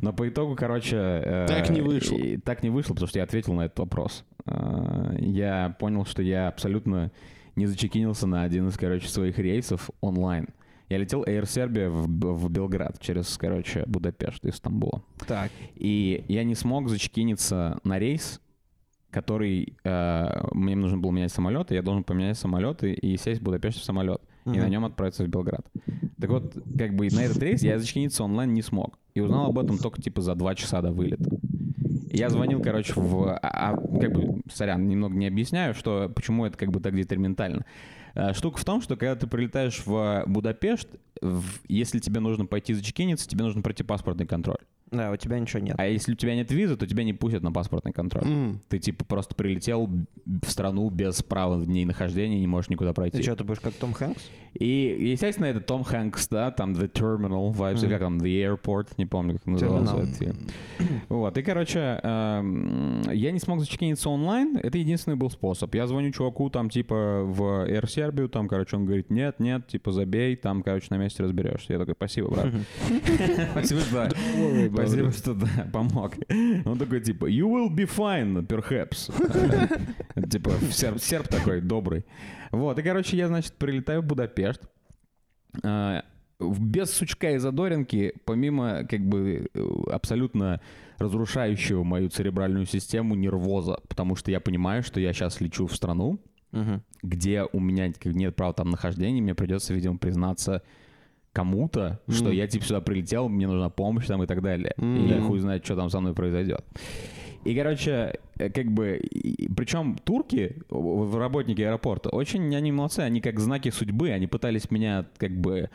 [0.00, 0.96] Но по итогу, короче...
[0.96, 2.16] э, Так не вышло.
[2.16, 4.24] и так не вышло, потому что я ответил на этот вопрос.
[4.46, 7.10] Э, Я понял, что я абсолютно
[7.56, 10.48] не зачекинился на один из, короче, своих рейсов онлайн.
[10.88, 15.02] Я летел Air Serbia в, в Белград через, короче, Будапешт из Стамбула.
[15.26, 15.50] Так.
[15.76, 18.40] И я не смог зачекиниться на рейс,
[19.14, 19.74] который...
[19.84, 23.44] э, мне нужно было менять самолет, и я должен поменять самолет и, и сесть в
[23.44, 24.20] Будапеште в самолет.
[24.46, 25.64] И на нем отправиться в Белград.
[26.20, 28.98] Так вот, как бы на этот рейс я зачекиниться онлайн не смог.
[29.14, 31.30] И узнал об этом только типа за два часа до вылета.
[32.10, 33.24] Я звонил, короче, в...
[33.30, 37.64] А, а, как бы, сорян, немного не объясняю, что, почему это как бы так детерминально.
[38.14, 40.88] А, Штука в том, что когда ты прилетаешь в Будапешт,
[41.20, 44.58] в- если тебе нужно пойти зачекиниться, тебе нужно пройти паспортный контроль.
[44.90, 45.74] Да, у тебя ничего нет.
[45.78, 48.24] А если у тебя нет визы, то тебя не пустят на паспортный контроль.
[48.24, 48.60] М.
[48.68, 49.88] Ты типа просто прилетел
[50.24, 53.16] в страну без права в дней нахождения, не можешь никуда пройти.
[53.16, 54.22] Ты что, ты будешь как Том Хэнкс?
[54.54, 57.90] И, естественно, это Том Хэнкс, да, там The Terminal Vibes, или Мгм.
[57.90, 60.30] как там, The Airport, не помню, как назывался Terminal.
[60.30, 60.36] этот.
[61.08, 65.74] Вот, и, короче, эм, я не смог зачекиниться онлайн, это единственный был способ.
[65.74, 69.90] Я звоню чуваку там, типа, в Air Serbia, там, короче, он говорит, нет, нет, типа,
[69.90, 71.72] забей, там, короче, на месте разберешься.
[71.72, 72.54] Я такой, спасибо, брат.
[73.50, 73.80] Спасибо,
[74.82, 74.86] что...
[74.86, 76.14] Спасибо, что да, помог.
[76.64, 79.10] Он такой, типа, you will be fine, perhaps.
[80.30, 82.04] Типа, серб, такой, добрый.
[82.50, 84.62] Вот, и, короче, я, значит, прилетаю в Будапешт.
[85.62, 86.04] А,
[86.40, 89.48] Без сучка и задоринки, помимо, как бы,
[89.90, 90.60] абсолютно
[90.98, 96.20] разрушающего мою церебральную систему нервоза, потому что я понимаю, что я сейчас лечу в страну,
[97.02, 100.62] где у меня нет права там нахождения, мне придется, видимо, признаться
[101.34, 102.32] кому-то, что Мгм.
[102.32, 104.72] я типа сюда прилетел, мне нужна помощь там и так далее.
[104.78, 105.06] И Мгм.
[105.08, 106.64] я хуй знает, что там со мной произойдет.
[107.44, 109.02] И, короче, э, как бы,
[109.54, 115.32] причем турки, работники аэропорта, очень они молодцы, они как знаки судьбы, они пытались меня как
[115.38, 115.68] бы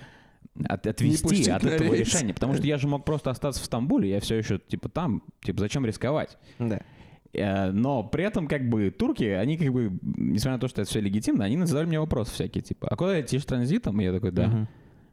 [0.67, 2.07] от- отвести от этого рейс.
[2.07, 5.21] решения, потому что я же мог просто остаться в Стамбуле, я все еще типа там,
[5.41, 6.37] типа зачем рисковать?
[6.57, 6.79] Да.
[7.33, 10.89] Э, Но при этом, как бы, турки, они, как бы, несмотря на то, что это
[10.89, 14.01] все легитимно, они задавали мне вопросы всякие, типа, а куда летишь транзитом?
[14.01, 14.47] И я такой, да.
[14.47, 14.67] Мгм.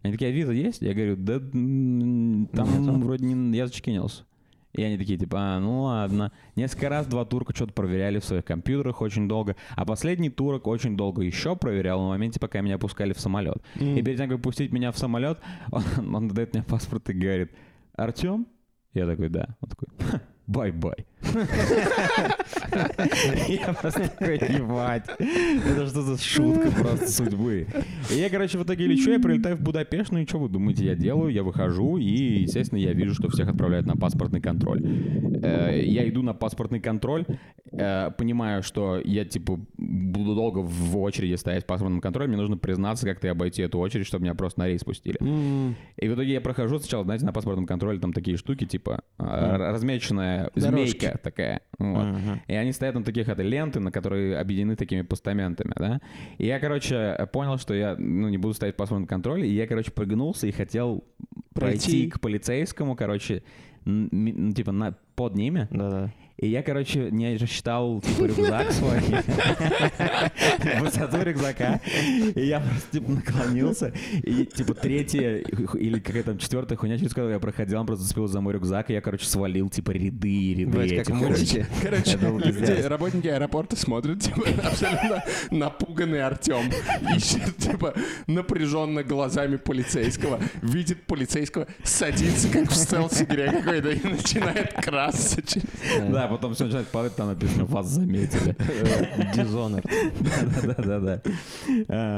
[0.07, 0.83] Они такие, а виза есть?
[0.83, 3.57] Я говорю, да там вроде не...
[3.57, 4.23] Я зачекинился.
[4.73, 6.31] И они такие, типа, а, ну ладно.
[6.55, 9.57] Несколько раз два турка что-то проверяли в своих компьютерах очень долго.
[9.75, 13.63] А последний турок очень долго еще проверял на моменте, пока меня пускали в самолет.
[13.97, 15.41] И перед тем, как пустить меня в самолет,
[15.73, 17.51] он, он дает мне паспорт и говорит,
[17.95, 18.47] Артем?
[18.93, 19.57] Я такой, да.
[19.61, 21.07] Он такой, «Ха, bye-bye.
[23.49, 25.05] Я просто такой, ебать.
[25.19, 27.67] Это что за шутка просто судьбы.
[28.11, 30.85] И я, короче, в итоге лечу, я прилетаю в Будапешт, ну и что вы думаете,
[30.85, 31.33] я делаю?
[31.33, 34.83] Я выхожу, и, естественно, я вижу, что всех отправляют на паспортный контроль.
[35.43, 37.25] Э, Я иду на паспортный контроль,
[37.73, 42.57] э, понимаю, что я, типа, буду долго в очереди стоять в паспортном контроле, мне нужно
[42.57, 45.19] признаться, как-то и обойти эту очередь, чтобы меня просто на рейс пустили.
[45.97, 49.57] И в итоге я прохожу сначала, знаете, на паспортном контроле там такие штуки, типа э,
[49.57, 51.06] размеченная Дорожки.
[51.07, 51.61] Змейка такая.
[51.79, 52.05] Вот.
[52.07, 52.41] Мгм.
[52.47, 56.01] И они стоят на таких это ленты, на которые объединены такими постаментами, да.
[56.39, 59.67] И я, короче, понял, что я ну, не буду стоять в паспортном контроле, и я,
[59.67, 61.05] короче, прыгнулся и хотел
[61.55, 62.11] пройти, Пройти.
[62.11, 63.43] к полицейскому, короче,
[63.85, 65.69] ну, типа на, под ними.
[65.71, 66.13] Да-да.
[66.39, 69.01] И я, короче, не рассчитал, типа, рюкзак свой.
[70.81, 71.81] Высоту рюкзака.
[72.35, 73.95] И я просто, типа, наклонился.
[74.23, 78.27] И, типа, третья или какая-то там четвертая хуйня, через которую я проходил, он просто зацепил
[78.27, 81.67] за мой рюкзак, и я, короче, свалил, типа, ряды и ряды Блядь, как мультике.
[81.83, 82.19] Короче,
[82.87, 86.71] работники аэропорта смотрят, типа, абсолютно напуганный Артем.
[87.17, 87.95] Ищет, типа,
[88.27, 90.39] напряженно глазами полицейского.
[90.61, 95.41] Видит полицейского, садится, как в стелс-игре какой-то, и начинает красться.
[96.11, 98.55] Да, потом все начинает падать, там написано, вас заметили.
[99.35, 99.85] Dishonored.
[100.77, 101.19] Да-да-да.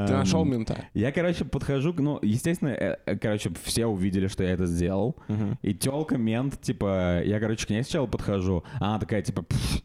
[0.07, 0.85] Ты нашел мента?
[0.93, 5.15] Я, короче, подхожу, ну, естественно, э, э, короче, все увидели, что я это сделал.
[5.61, 9.81] И телка, мент, типа, я, короче, к ней сначала подхожу, а она такая, типа, «Пф».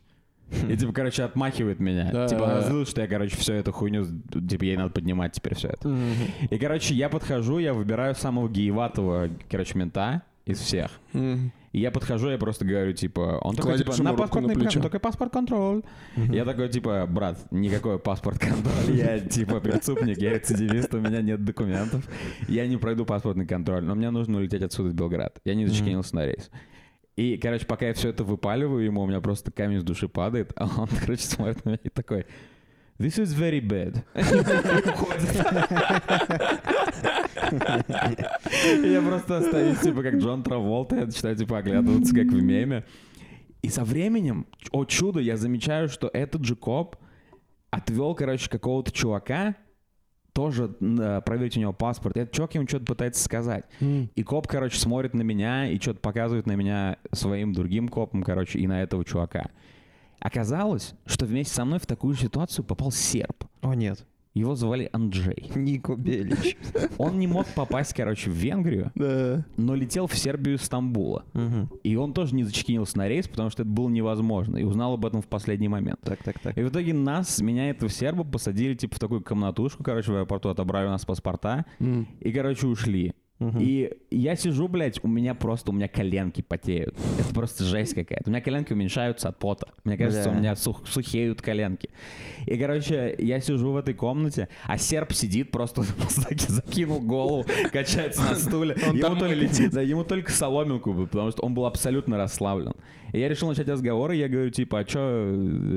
[0.68, 2.10] и, типа, короче, отмахивает меня.
[2.12, 2.28] Да.
[2.28, 4.04] Типа, она злилась, что я, короче, всю эту хуйню,
[4.48, 5.94] типа, ей надо поднимать теперь все это.
[6.50, 10.90] И, короче, я подхожу, я выбираю самого гееватого, короче, мента из всех.
[11.12, 11.52] М.
[11.72, 14.82] И я подхожу, я просто говорю, типа, он такой, Кладешь типа, на паспортный на контроль,
[14.82, 15.82] такой паспорт контроль.
[16.16, 21.44] Я такой, типа, брат, никакой паспорт контроль, я, типа, преступник, я рецидивист, у меня нет
[21.44, 22.08] документов,
[22.46, 25.40] я не пройду паспортный контроль, но мне нужно улететь отсюда в Белград.
[25.44, 26.50] Я не зачекинился на рейс.
[27.16, 30.52] И, короче, пока я все это выпаливаю ему, у меня просто камень с души падает,
[30.56, 32.26] а он, короче, смотрит на меня и такой,
[32.96, 34.04] This is very bad.
[38.82, 42.84] Я просто остаюсь, типа, как Джон Траволта, я начинаю, типа, оглядываться, как в меме.
[43.62, 46.96] И со временем, о чудо, я замечаю, что этот же коп
[47.70, 49.56] отвел, короче, какого-то чувака,
[50.34, 52.16] тоже э, проверить у него паспорт.
[52.16, 53.64] Этот чувак ему что-то пытается сказать.
[54.14, 58.58] И коп, короче, смотрит на меня и что-то показывает на меня своим другим копом, короче,
[58.58, 59.50] и на этого чувака.
[60.18, 63.44] Оказалось, что вместе со мной в такую же ситуацию попал серб.
[63.62, 64.04] О, нет.
[64.34, 65.48] Его звали Анджей.
[65.54, 66.56] Нико Белич.
[66.98, 69.44] Он не мог попасть, короче, в Венгрию, Да.
[69.56, 71.24] но летел в Сербию из Стамбула.
[71.34, 71.70] Мгм.
[71.84, 74.56] И он тоже не зачекинился на рейс, потому что это было невозможно.
[74.56, 76.00] И узнал об этом в последний момент.
[76.02, 76.58] Так, так, так.
[76.58, 80.48] И в итоге нас, меня этого серба, посадили типа в такую комнатушку, короче, в аэропорту
[80.48, 81.64] отобрали у нас паспорта.
[81.78, 82.08] М.
[82.20, 83.14] И, короче, ушли.
[83.58, 86.94] И я сижу, блядь, у меня просто, у меня коленки потеют.
[87.18, 88.24] Это просто жесть какая-то.
[88.26, 89.68] У меня коленки уменьшаются от пота.
[89.84, 90.32] Мне кажется, Бля.
[90.32, 91.90] у меня сух- сухеют коленки.
[92.46, 95.82] И, короче, я сижу в этой комнате, а серб сидит, просто
[96.48, 98.76] закинул голову, качается на стуле.
[98.76, 99.82] Ему только, да,
[100.32, 102.74] соломинку потому что он был абсолютно расслаблен.
[103.14, 105.00] И я решил начать разговор, и я говорю, типа, а чё,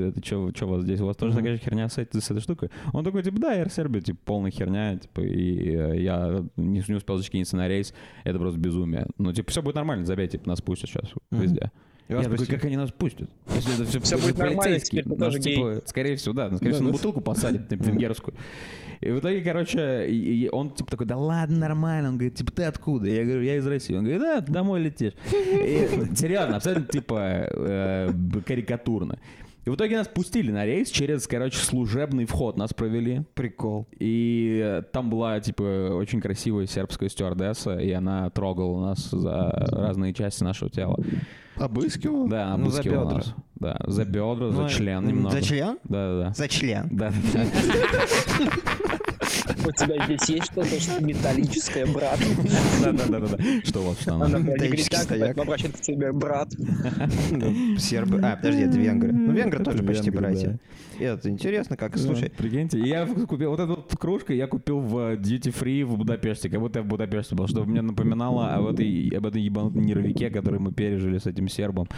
[0.08, 1.00] это чё, чё у вас здесь?
[1.00, 2.68] У вас тоже такая же херня с, этой- с этой штукой?
[2.92, 6.94] Он такой, типа, да, Air Serbia, типа, полная херня, типа, и э, я не, не
[6.96, 9.06] успел зачекиниться на рейс, это просто безумие.
[9.18, 11.70] Ну, типа, все будет нормально, забей, типа, нас пустят сейчас везде.
[12.08, 13.30] И Я такой, как они нас пустят?
[13.54, 15.54] Если это все, Всё будет нормально, теперь гей.
[15.54, 18.34] типа, скорее всего, да, скорее всего, на бутылку посадят, типа, венгерскую.
[19.00, 22.08] И в итоге, короче, он типа такой, да ладно, нормально.
[22.10, 23.08] Он говорит, типа, ты откуда?
[23.08, 23.94] Я говорю, я из России.
[23.94, 25.12] Он говорит, да, домой летишь.
[25.32, 28.12] И, серьезно, абсолютно, типа, э,
[28.44, 29.18] карикатурно.
[29.64, 33.22] И в итоге нас пустили на рейс через, короче, служебный вход нас провели.
[33.34, 33.86] Прикол.
[33.98, 40.42] И там была, типа, очень красивая сербская стюардесса, и она трогала нас за разные части
[40.42, 40.98] нашего тела.
[41.56, 42.28] Обыскивал?
[42.28, 43.16] Да, Ну, за обыскивала бедра.
[43.18, 43.34] нас.
[43.60, 45.30] Да, за бедра, Ну, за член немного.
[45.36, 45.78] За член?
[45.84, 46.88] Да, да, За член.
[46.92, 47.12] да.
[47.34, 47.44] Да,
[48.44, 48.48] да,
[49.66, 52.18] У тебя здесь есть что-то что металлическое, брат?
[52.82, 53.44] да, да, да, да, да.
[53.64, 54.96] Что у вас что Она Металлический
[55.40, 56.48] обращается к тебе, брат.
[57.78, 58.20] Сербы.
[58.22, 59.12] А, подожди, это венгры.
[59.12, 60.58] Ну, венгры тоже почти братья.
[60.98, 65.14] И Это интересно, как, слушай, Прикиньте, я купил вот эту вот кружку, я купил в
[65.14, 69.08] Duty Free в Будапеште, как будто я в Будапеште был, чтобы мне напоминало об этой,
[69.16, 71.88] об этой ебанутой нервике, который мы пережили с этим сербом.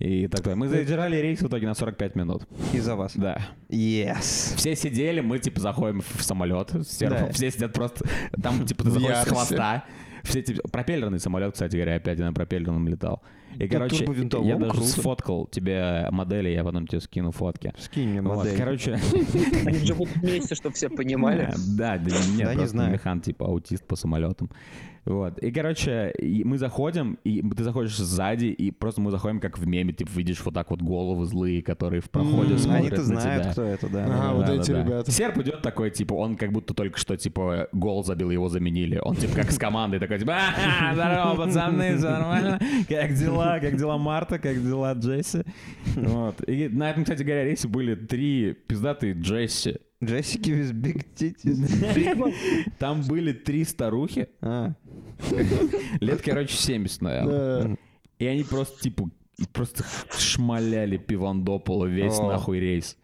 [0.00, 0.56] И такое.
[0.56, 2.44] Мы задержали рейс в итоге на 45 минут.
[2.72, 3.12] из-за вас.
[3.14, 3.38] Да.
[3.68, 4.56] Yes.
[4.56, 7.32] Все сидели, мы типа заходим в самолет сербом, Да.
[7.32, 8.06] все сидят просто,
[8.42, 9.84] там типа ты заходишь с хвоста,
[10.22, 13.22] все типа, пропеллерный самолет, кстати говоря, опять я на пропеллерном летал.
[13.58, 14.86] И, короче, турбовинтовом я даже круто.
[14.86, 17.72] сфоткал тебе модели, я потом тебе скину фотки.
[17.78, 18.56] Скинь мне Вот, модель.
[18.56, 18.98] короче,
[19.66, 21.52] Они живут вместе, чтобы все понимали.
[21.76, 22.92] Да, да, нет, Да, не знаю.
[22.92, 24.50] механ, типа аутист по самолетам.
[25.06, 25.38] Вот.
[25.38, 29.66] И, короче, и мы заходим, и ты заходишь сзади, и просто мы заходим как в
[29.66, 33.02] меме, типа, видишь вот так вот головы злые, которые в проходе М, смотрят Они-то на
[33.20, 33.52] знают, тебя.
[33.52, 34.04] кто это, да.
[34.04, 34.32] Ага, да.
[34.34, 34.84] вот Да, эти да, да.
[34.84, 35.10] ребята.
[35.10, 39.00] Серб идет такой, типа, он как будто только что, типа, гол забил, его заменили.
[39.02, 42.60] Он, типа, как с командой такой, типа, «А, здорово, пацаны, всё нормально?
[42.86, 43.39] Как дела?
[43.60, 44.38] Как дела Марта?
[44.38, 45.42] Как дела Джесси?
[45.96, 46.48] Вот.
[46.48, 49.78] И на этом, кстати говоря, рейсе были три пиздатые Джесси.
[50.02, 52.32] Джессики big titties.
[52.78, 54.72] Там были три старухи, А,
[56.00, 57.62] лет, короче, 70, наверное.
[57.62, 57.76] Да.
[58.18, 59.10] И они просто, типа,
[59.52, 59.84] просто
[60.18, 62.28] шмаляли пивандопола весь О.
[62.28, 62.96] нахуй рейс.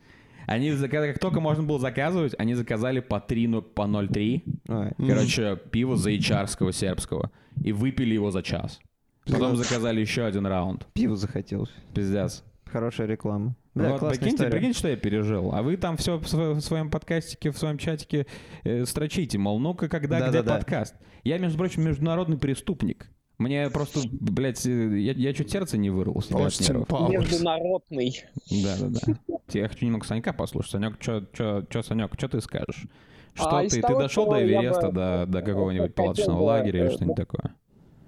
[0.47, 4.43] Они заказали, как только можно было заказывать, они заказали по 3, ну, по 0,3.
[4.69, 4.93] ой.
[5.07, 7.31] Короче, пиво заичарского сербского.
[7.63, 8.81] И выпили его за час.
[9.27, 10.87] Потом заказали еще один раунд.
[10.95, 11.71] Пиво захотелось.
[11.95, 12.45] Пиздец.
[12.67, 13.55] Хорошая реклама.
[13.75, 14.51] Да, вот, классная прикиньте, история.
[14.53, 15.53] прикиньте, что я пережил.
[15.53, 18.27] А вы там все в, сво- в своем подкастике, в своем чатике
[18.65, 20.57] э, строчите, мол, ну-ка, когда, где Да-да-да.
[20.57, 20.95] подкаст?
[21.25, 23.11] Я, между прочим, международный преступник.
[23.39, 26.89] Мне просто, блядь, э, я, я чуть сердце не вырвал себе от Остин нервов.
[26.89, 27.31] Пауэрс.
[27.33, 28.25] Международный.
[28.51, 29.39] Да-да-да.
[29.53, 30.73] Я хочу немного Санька послушать.
[30.73, 32.87] Санек, что, Санек, что ты скажешь?
[33.35, 36.87] Что А, ты, ты того, дошел до Эвереста, бы до, до какого-нибудь палаточного бы, лагеря
[36.87, 37.55] или что-нибудь такое?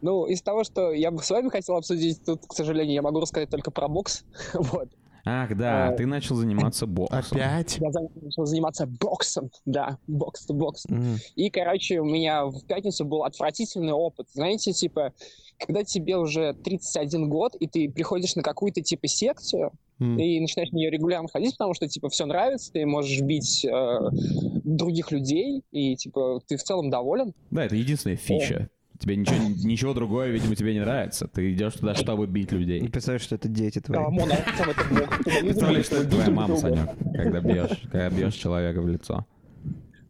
[0.01, 3.21] Ну, из того, что я бы с вами хотел обсудить, тут, к сожалению, я могу
[3.21, 4.25] рассказать только про бокс.
[4.55, 4.89] Вот.
[5.25, 7.19] Ах, да, э, ты начал заниматься боксом.
[7.19, 7.79] Опять?
[7.79, 7.91] Я
[8.23, 9.51] начал заниматься боксом.
[9.67, 10.87] Да, бокс-то-бокс.
[10.89, 11.17] Мгм.
[11.37, 14.29] И, короче, у меня в пятницу был отвратительный опыт.
[14.33, 15.13] Знаете, типа,
[15.59, 20.19] когда тебе уже 31 год, и ты приходишь на какую-то, типа, секцию, М.
[20.19, 23.99] и начинаешь в нее регулярно ходить, потому что, типа, все нравится, ты можешь бить э,
[24.65, 27.35] других людей, и, типа, ты в целом доволен.
[27.51, 28.71] Да, это единственная фича.
[28.99, 31.29] Тебе ничего, ничего другое, видимо, тебе не нравится.
[31.29, 32.89] Ты идешь туда, чтобы бить Не людей.
[32.89, 33.97] представляешь, что это дети твои.
[33.99, 34.53] Come on, а это
[34.91, 36.57] не Представляешь, что это твоя мама.
[36.57, 39.25] Санек, когда бьешь, когда бьешь человека в лицо.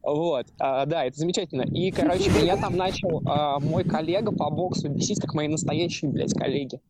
[0.03, 1.63] Вот, а, да, это замечательно.
[1.63, 6.33] И, короче, меня там начал а, мой коллега по боксу бесить, как мои настоящие, блядь,
[6.33, 6.81] коллеги.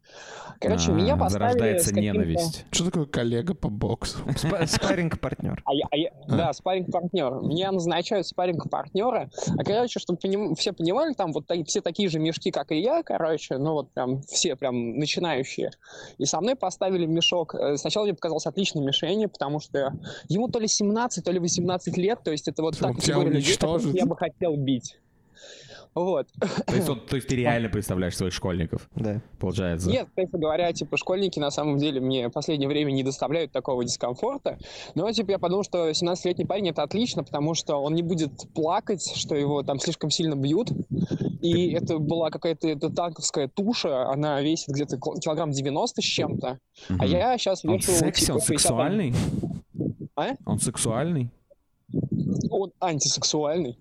[0.60, 2.64] Короче, А, меня поставили Зарождается ненависть.
[2.70, 4.18] Что такое коллега по боксу?
[4.26, 5.62] Спа- Спарринг-партнер.
[5.64, 7.42] А я, а я- Да, спарринг-партнер.
[7.42, 9.30] Меня назначают спарринг-партнера.
[9.56, 13.02] А, короче, чтобы поним- все понимали, там вот все такие же мешки, как и я,
[13.02, 15.70] короче, ну вот прям все прям начинающие.
[16.18, 17.54] И со мной поставили мешок.
[17.54, 19.92] Э, Сначала мне показалось отличной мишенью, потому что
[20.28, 22.96] ему то ли 17, то ли 18 лет, то есть это вот Что, та он
[23.08, 23.94] тебя категория людей, которых уничтожит?
[23.96, 24.98] я бы хотел бить.
[25.94, 26.28] Вот.
[26.66, 29.20] То есть, вот- то есть ты реально представляешь своих школьников, Да.
[29.40, 29.90] получается?
[29.90, 33.82] Нет, кстати говоря, типа, школьники на самом деле мне в последнее время не доставляют такого
[33.84, 34.58] дискомфорта.
[34.94, 39.10] Но, типа, я подумал, что 17-летний парень это отлично, потому что он не будет плакать,
[39.16, 40.68] что его там слишком сильно бьют.
[41.40, 46.58] И это была какая-то это танковская туша, она весит где-то кил- килограмм 90 с чем-то.
[46.90, 47.00] Мгм.
[47.00, 49.14] А я сейчас Он вешу, секси, типа, он 60 сексуальный?
[50.16, 50.32] А?
[50.46, 51.30] Он сексуальный?
[52.50, 53.78] Он антисексуальный.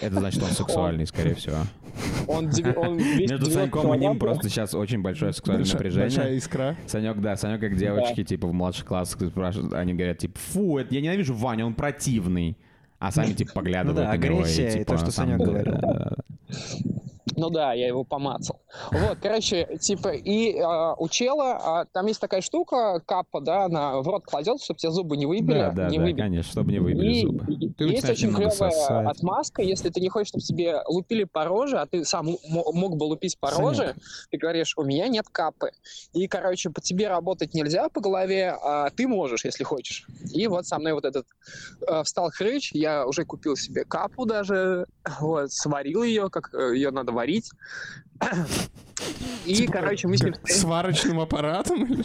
[0.00, 1.56] Это значит, он сексуальный, скорее всего.
[2.26, 6.08] Он, он Между 90 Саньком и ним просто сейчас очень большое сексуальное Большая- напряжение.
[6.08, 6.76] Большая искра.
[6.86, 10.94] Санек, да, Санек как девочки, типа, в младших классах спрашивают, они говорят, типа, фу, это,
[10.94, 12.56] я ненавижу Ваню, он противный.
[12.98, 15.38] А сами, типа, поглядывают Ну да, на него и, агрессия и типа, то, что Санек
[15.38, 15.74] говорил.
[17.44, 18.62] Ну да, я его помацал.
[18.90, 24.00] Вот, короче, типа, и а, у чела а, там есть такая штука, капа, да, она
[24.00, 25.58] в рот кладет, чтобы тебе зубы не выбили.
[25.58, 26.20] Да, да, не да, выбили.
[26.22, 27.44] конечно, чтобы не выбили И зубы.
[27.52, 29.06] и- Ты есть очень клевая сосать.
[29.06, 33.04] отмазка, если ты не хочешь, чтобы тебе лупили по роже, а ты сам мог бы
[33.04, 33.62] лупить по Санек.
[33.62, 33.94] роже,
[34.30, 35.72] ты говоришь, у меня нет капы.
[36.14, 40.06] И, короче, по тебе работать нельзя по голове, а ты можешь, если хочешь.
[40.32, 41.26] И вот со мной вот этот
[41.86, 44.86] э, встал хрыч, я уже купил себе капу даже,
[45.20, 47.33] вот, сварил ее, как э, ее надо варить.
[49.44, 50.32] И, Типа, короче, мы с ним...
[50.32, 52.02] как Сварочным аппаратом?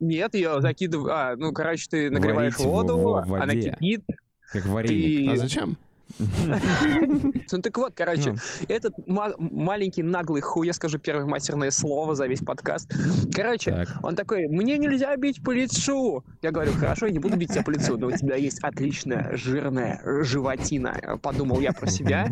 [0.00, 1.12] Нет, ее закидываю...
[1.12, 4.04] А, ну, короче, ты нагреваешь Варить воду, она кипит.
[4.52, 5.30] Как вареник.
[5.30, 5.38] А Ты...
[5.38, 5.76] зачем?
[6.18, 8.36] Ну так вот, короче, Ну.
[8.68, 12.92] этот ма- маленький наглый хуй, я скажу первое матерное слово за весь подкаст.
[13.34, 16.24] Короче, он такой, мне нельзя бить по лицу.
[16.42, 19.36] Я говорю, хорошо, я не буду бить тебя по лицу, но у тебя есть отличная
[19.36, 21.18] жирная животина.
[21.22, 22.28] Подумал я про себя.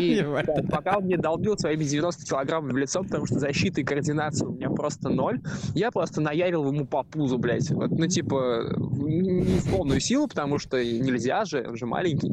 [0.00, 0.24] И
[0.70, 4.52] пока он мне долбил своими 90 килограммами в лицо, потому что защиты и координации у
[4.52, 5.40] меня просто ноль,
[5.74, 7.70] я просто наявил ему по пузу, блядь.
[7.70, 12.32] Вот, ну, типа, не в полную силу, потому что нельзя же, он же маленький.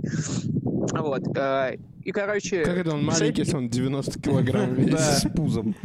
[0.80, 1.24] Вот.
[1.36, 2.64] э, И, короче...
[2.64, 4.76] Как это он маленький, если он 90 килограмм?
[4.98, 5.76] С пузом.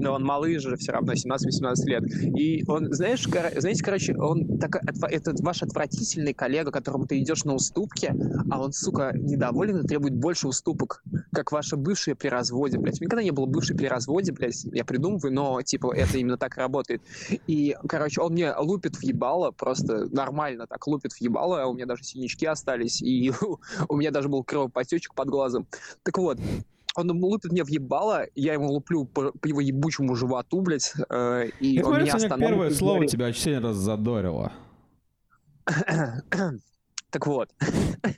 [0.00, 2.04] Но он малыш же все равно, 17-18 лет.
[2.36, 7.18] И он, знаешь, кор- знаете, короче, он такой, отва- этот ваш отвратительный коллега, которому ты
[7.20, 8.14] идешь на уступки,
[8.50, 13.00] а он, сука, недоволен и требует больше уступок, как ваши бывшие при разводе, блядь.
[13.00, 17.02] Никогда не было бывшей при разводе, блядь, я придумываю, но, типа, это именно так работает.
[17.46, 21.74] И, короче, он мне лупит в ебало, просто нормально так лупит в ебало, а у
[21.74, 23.32] меня даже синячки остались, и
[23.88, 25.66] у меня даже был кровопотечек под глазом.
[26.02, 26.38] Так вот,
[26.96, 31.48] он лупит мне в ебало, я ему луплю по, по его ебучему животу, блядь, э,
[31.60, 32.50] и Я он смотрю, меня останавливает.
[32.54, 34.52] первое слово говорит- тебя очень сильно раззадорило.
[37.12, 37.48] Так вот,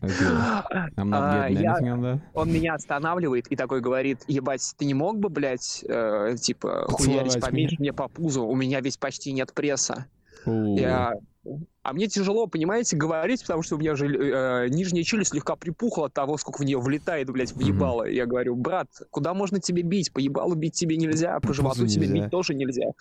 [0.03, 0.63] Okay.
[1.13, 6.37] А, я- он меня останавливает и такой говорит, ебать, ты не мог бы, блядь, э,
[6.39, 10.07] типа, хуярить поменьше мне по пузу, у меня ведь почти нет пресса.
[10.45, 11.15] Я...
[11.83, 16.07] А мне тяжело, понимаете, говорить, потому что у меня же э, нижняя челюсть слегка припухла
[16.07, 17.67] от того, сколько в нее влетает, блядь, в Мгм.
[17.67, 18.05] ебало.
[18.05, 20.13] Я говорю, брат, куда можно тебе бить?
[20.13, 22.23] По ебалу бить тебе нельзя, по По животу тебе нельзя.
[22.23, 22.87] бить тоже нельзя.
[22.87, 22.95] Он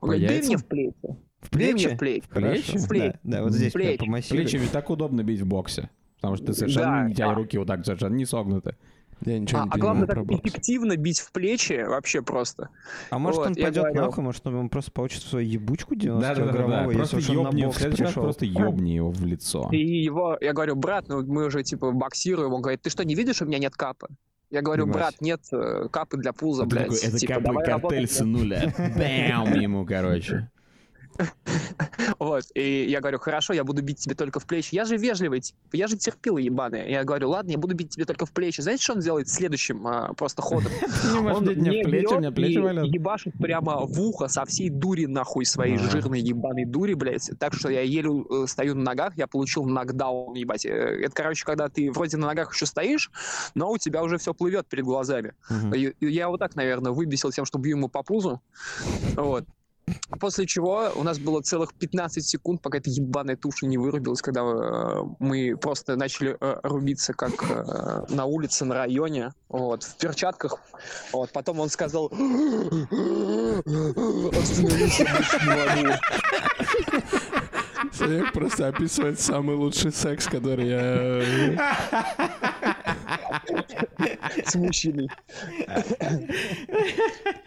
[0.00, 0.48] По говорит, дай яйцам?
[0.48, 1.16] мне в плечи.
[1.40, 1.94] В Дай мне плечи?
[1.94, 2.28] в плечи.
[2.28, 2.78] Плечи?
[2.78, 3.18] В плечи.
[3.22, 4.28] Да, да, вот здесь Плечи.
[4.30, 5.88] Плечи ведь так удобно бить в боксе.
[6.16, 7.34] Потому что ты совершенно, Да, у тебя да.
[7.34, 8.76] руки вот так совершенно не согнуты.
[9.24, 10.40] Я ничего А, не а понимаю главное, про так бокс.
[10.42, 12.68] эффективно бить в плечи вообще просто.
[13.10, 14.00] А может Вот, он пойдет говорю.
[14.02, 17.48] нахуй, может он просто получит свою ебучку 90 Да-да-да, граммовую, просто если уж он на
[17.48, 19.68] ёбни, в бокс следующий раз просто ёбни его в лицо.
[19.72, 22.52] И его, я говорю, брат, ну мы уже типа боксируем.
[22.52, 24.08] Он говорит, ты что, не видишь, у меня нет капы?
[24.50, 26.84] Я говорю, брат, нет э, капы для пуза, А блядь.
[26.84, 28.72] такой, это Типа, капы- картель сынуля.
[28.78, 30.50] Бэм ему, короче.
[32.18, 34.74] Вот, и я говорю, хорошо, я буду бить тебе только в плечи.
[34.74, 36.90] Я же вежливый, типа, я же терпила ебаный.
[36.90, 38.60] Я говорю, ладно, я буду бить тебе только в плечи.
[38.60, 40.72] Знаете, что он делает следующим а, просто ходом?
[41.16, 42.86] Он мне плечи, меня плечи валят.
[42.86, 47.30] ебашит прямо в ухо со всей дури нахуй своей жирной ебаной дури, блядь.
[47.38, 50.64] Так что я еле э, стою на ногах, я получил нокдаун, ебать.
[50.64, 53.10] Э, Это, короче, когда ты вроде на ногах еще стоишь,
[53.54, 55.34] но у тебя уже все плывет перед глазами.
[56.00, 58.40] Я вот так, наверное, выбесил тем, что бью ему по пузу.
[59.16, 59.44] Вот.
[60.20, 64.40] После чего у нас было целых 15 секунд, пока эта ебаная туша не вырубилась, когда
[64.42, 70.58] э, мы просто начали э, рубиться, как э, на улице, на районе, вот, в перчатках.
[71.12, 71.30] Вот.
[71.32, 72.06] Потом он сказал...
[72.06, 72.20] Остановись,
[75.00, 75.50] я больше не
[75.84, 75.94] могу».
[77.92, 81.22] Санек просто описывает самый лучший секс, который я...
[84.44, 85.08] с мужчиной.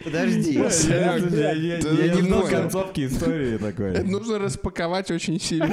[0.03, 0.53] Подожди.
[0.53, 0.65] Я-
[1.19, 2.47] не знал понял.
[2.61, 4.03] концовки истории Это такой.
[4.03, 5.65] нужно распаковать очень сильно.
[5.65, 5.69] У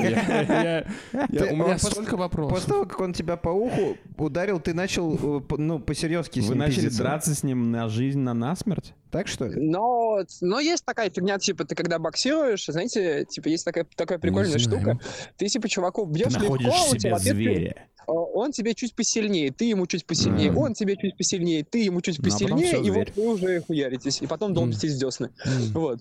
[1.56, 2.64] меня столько После вопросов.
[2.66, 6.58] того, как он тебя по уху ударил, ты начал, э, ну, по-серьезки с Вы ним
[6.58, 6.98] начали пиздиться.
[7.02, 8.94] драться с ним на жизнь, на насмерть?
[9.16, 9.54] Так что ли?
[9.58, 14.58] Но, но есть такая фигня, типа, ты когда боксируешь, знаете, типа, есть такая, такая прикольная
[14.58, 14.98] штука.
[15.38, 17.88] Ты, типа, чуваку бьешь Ты легко, в ответ зверя.
[18.06, 20.58] А, Он тебе чуть посильнее, ты ему чуть посильнее, Мгм.
[20.58, 23.10] он тебе чуть посильнее, ты ему чуть Ну, а посильнее, и зверь.
[23.16, 24.20] вот вы уже хуяритесь.
[24.20, 25.30] И потом долбитесь с десны.
[25.46, 25.72] М.
[25.72, 26.00] Вот.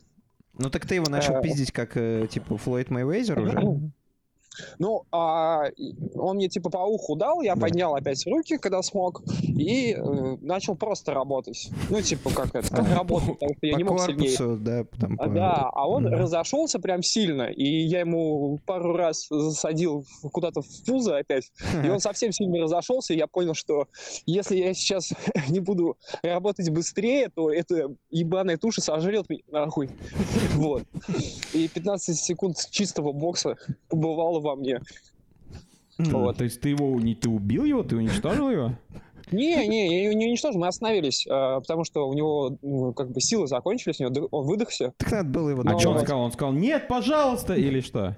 [0.58, 1.42] Ну так ты его начал Э.
[1.42, 3.92] пиздить как, э, типа, Флойд Мэйвезер уже?
[4.80, 5.66] Ну, а,
[6.16, 7.62] он мне типа по уху дал, я Да.
[7.62, 11.70] поднял опять руки, когда смог, и э, начал просто работать.
[11.90, 14.38] Ну, типа, как это, как работать, потому что я не мог сильнее.
[14.38, 16.14] корпусу, да, там, А, по- Да, а он Мгм.
[16.14, 21.52] разошелся прям сильно, и я ему пару раз засадил куда-то в пузо опять,
[21.84, 23.88] и он совсем сильно разошелся, и я понял, что
[24.26, 25.12] если я сейчас
[25.50, 29.90] не буду работать быстрее, то эта ебаная туша сожрет меня нахуй.
[30.56, 30.84] Вот.
[31.54, 33.58] И 15 секунд чистого бокса
[33.90, 34.80] побывало во мне.
[35.98, 36.38] Вот.
[36.38, 38.72] То есть ты его не ты убил его, ты уничтожил его?
[39.32, 43.12] Не, не, я его не уничтожил, мы остановились, э, потому что у него ну, как
[43.12, 44.94] бы силы закончились, у него он выдохся.
[44.98, 46.22] Так надо было его А что он сказал?
[46.22, 48.16] Он сказал, нет, пожалуйста, или что?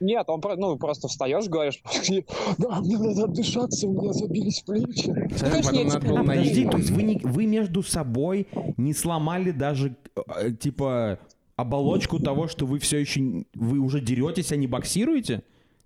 [0.00, 1.82] Нет, он про- ну, просто встаешь, говоришь,
[2.58, 5.08] да, мне надо отдышаться, у меня забились плечи.
[5.08, 8.46] Ну, Подожди, то есть вы, не- вы между собой
[8.76, 9.96] не сломали даже,
[10.36, 11.18] э, типа,
[11.56, 15.42] оболочку того, что вы все еще, вы уже деретесь, а не боксируете?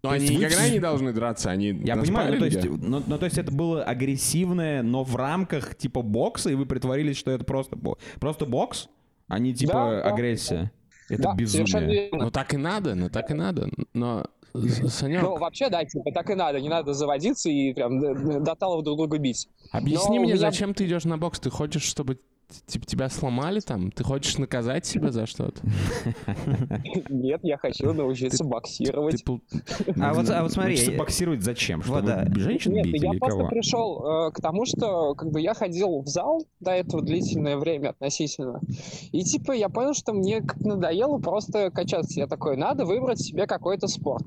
[0.07, 3.03] Но То они есть никогда не должны драться, они Я понимаю, ну, то есть, ну,
[3.07, 7.31] ну, то есть это было агрессивное, но в рамках типа бокса, и вы притворились, что
[7.31, 7.77] это просто,
[8.21, 8.89] просто бокс,
[9.29, 10.73] а не типа Да, да, агрессия.
[11.09, 12.09] Это да, безумие.
[12.13, 13.69] Ну так и надо, ну так и надо.
[13.93, 14.27] Но,
[14.89, 16.61] Санек, Ну, вообще, да, типа, так и надо.
[16.61, 19.49] Не надо заводиться и прям д- до талого друг друга бить.
[19.71, 21.39] объясни но мне, меня- зачем ты идешь на бокс?
[21.41, 22.19] Ты хочешь, чтобы
[22.67, 23.91] типа, тебя сломали там?
[23.91, 25.61] Ты хочешь наказать себя за что-то?
[27.09, 29.25] Нет, я хочу научиться боксировать.
[30.01, 31.83] А вот, а вот смотри, Учиться я- боксировать зачем?
[31.83, 32.27] Чтобы Вот, да.
[32.35, 33.51] женщин Нет, бить я или просто кого?
[33.51, 37.91] пришел э, к тому, что как бы я ходил в зал до этого длительное время
[37.91, 38.61] относительно.
[39.13, 42.21] И типа я понял, что мне как надоело просто качаться.
[42.21, 44.27] Я такой, надо выбрать себе какой-то спорт.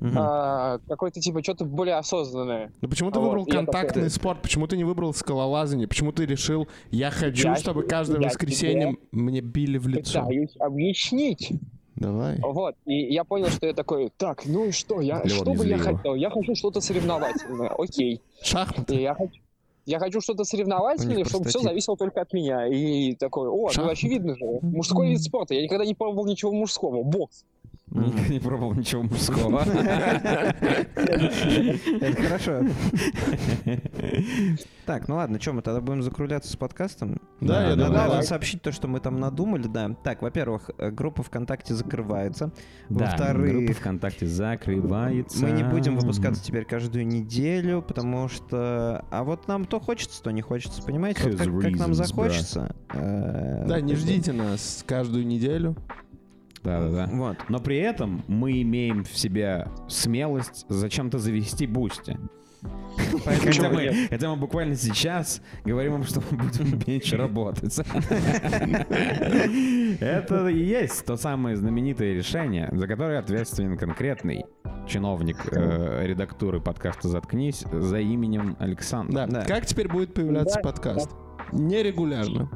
[0.00, 0.14] Мгм.
[0.18, 2.70] А, какой-то типа что-то более осознанное.
[2.82, 4.42] Ну почему ты Вот, выбрал контактный такой- спорт?
[4.42, 5.88] Почему ты не выбрал скалолазание?
[5.88, 10.20] Почему ты решил, я хочу, Я- чтобы каждое я воскресенье мне били в лицо?
[10.20, 11.52] Пытаюсь объяснить.
[11.96, 12.38] Давай.
[12.40, 12.74] Вот.
[12.84, 15.76] И я понял, что я такой, так, ну и что, я, Леон, что бы я
[15.76, 15.96] его.
[15.96, 16.14] хотел?
[16.14, 17.70] Я хочу что-то соревновательное.
[17.70, 18.20] Окей.
[18.42, 18.96] Шахматы.
[18.96, 19.40] И я хочу,
[19.86, 22.66] я хочу что-то соревновательное, чтобы все зависело только от меня.
[22.66, 25.54] И такой, о, Шах- ну очевидно же, мужской вид спорта.
[25.54, 27.02] Я никогда не пробовал ничего мужского.
[27.02, 27.44] Бокс.
[27.90, 29.62] Никогда не пробовал ничего мужского.
[32.00, 32.62] Это хорошо.
[34.86, 37.20] Так, ну ладно, что, мы тогда будем закругляться с подкастом?
[37.40, 39.96] Да, я Надо, думаю, надо сообщить то, что мы там надумали, да.
[40.04, 42.52] Так, во-первых, э, группа ВКонтакте закрывается.
[42.88, 45.44] Да, Во-вторых, группа ВКонтакте закрывается.
[45.44, 49.04] Мы не будем выпускаться теперь каждую неделю, потому что...
[49.10, 51.32] А вот нам то хочется, то не хочется, понимаете?
[51.36, 52.74] Как, нам захочется.
[52.92, 55.76] э, Да, не ждите нас каждую неделю.
[56.66, 57.08] Да-да-да.
[57.12, 57.36] Вот.
[57.48, 62.18] Но при этом мы имеем в себе смелость зачем-то завести Boosty.
[63.24, 67.78] Хотя мы, хотя мы буквально сейчас говорим им, что мы будем меньше работать.
[70.00, 74.44] Это и есть то самое знаменитое решение, за которое ответственен конкретный
[74.88, 79.14] чиновник э, редактуры подкаста «Заткнись» за именем Александр.
[79.14, 79.26] Да.
[79.26, 79.44] Да.
[79.44, 81.10] Как теперь будет появляться Да, подкаст?
[81.52, 82.50] Нерегулярно.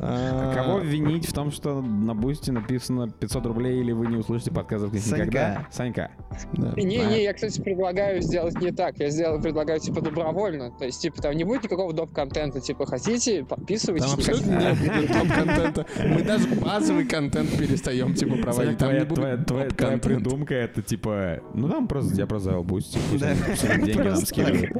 [0.00, 4.50] А, Кого винить в том, что на Boosty написано 500 рублей или вы не услышите
[4.50, 5.66] подкаст никогда?
[5.70, 6.10] Санька.
[6.54, 6.72] да.
[6.76, 8.98] Не, не, я, кстати, предлагаю сделать не так.
[8.98, 10.70] Я сделал, предлагаю, типа, добровольно.
[10.70, 12.60] То есть, типа, там не будет никакого доп-контента.
[12.60, 14.10] Типа, хотите, подписывайтесь.
[14.10, 15.86] Там абсолютно нет доп-контента.
[16.04, 18.78] Мы даже базовый контент перестаем, типа, проводить.
[18.78, 23.98] Там твоя, не будет придумка это типа, ну там просто я просто завел Boosty, деньги
[23.98, 24.70] нам скидывают.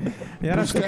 [0.41, 0.81] Я рад, что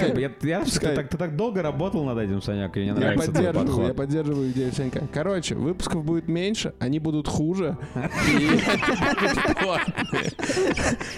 [0.79, 3.95] ты так, долго работал над этим, Саняк, и мне нравится твой подход.
[4.15, 5.07] Поддерживаю идею Санька.
[5.13, 7.77] Короче, выпусков будет меньше, они будут хуже.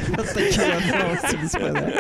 [0.07, 1.93] Вот такие новости, господа.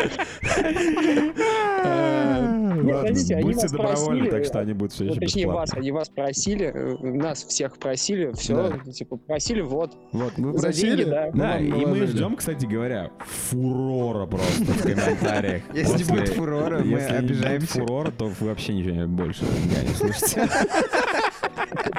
[2.83, 5.47] Нет, подождите, они Будьте вас добровольны, просили, так что они будут все Ну, еще точнее,
[5.47, 5.81] вас, бесплатно.
[5.81, 8.91] они вас просили, э, нас всех просили, все, Да.
[8.91, 9.97] типа, просили, вот.
[10.11, 10.95] Вот, За просили?
[11.03, 11.29] деньги, да.
[11.33, 15.61] мы Да, вам и мы ждем, кстати говоря, фурора просто в комментариях.
[15.73, 17.79] Если будет фурора, мы Если обижаемся.
[17.79, 20.47] фурора, то вообще ничего больше не слышите.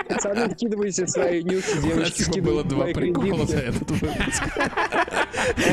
[0.08, 4.42] Пацаны, скидывайте свои нюхи, У нас девочки, типа было два прикола за этот выпуск.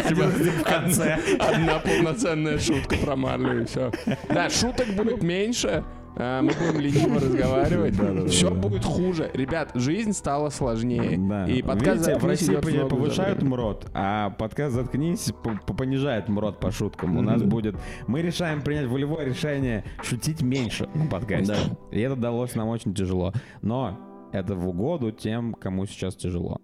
[0.08, 1.18] Типа, в конце.
[1.40, 3.92] Одна полноценная шутка про Марлю и все.
[4.30, 5.84] Да, шуток будет меньше.
[6.18, 8.30] а, Мы будем лениво разговаривать.
[8.32, 9.30] Все будет хуже.
[9.34, 11.18] Ребят, жизнь стала сложнее.
[11.18, 11.46] Да.
[11.46, 12.56] И подкаст Видите, в России
[12.88, 13.42] повышают.
[13.44, 17.18] МРОД, а подкаст «Заткнись» по- по- понижает МРОД по шуткам.
[17.18, 17.76] У нас будет...
[18.08, 21.56] Мы решаем принять волевое решение шутить меньше на подкасте.
[21.92, 23.34] И это далось нам очень тяжело.
[23.62, 24.00] Но
[24.32, 26.60] это в угоду тем, кому сейчас тяжело.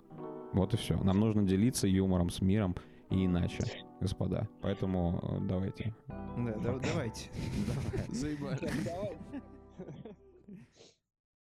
[0.54, 0.98] Вот и все.
[0.98, 2.76] Нам нужно делиться юмором с миром
[3.12, 3.64] и иначе,
[4.00, 4.48] господа.
[4.62, 5.94] Поэтому э, давайте.
[6.08, 7.30] Да, да- давайте.
[8.10, 8.70] Заебали.
[8.86, 9.18] Давай.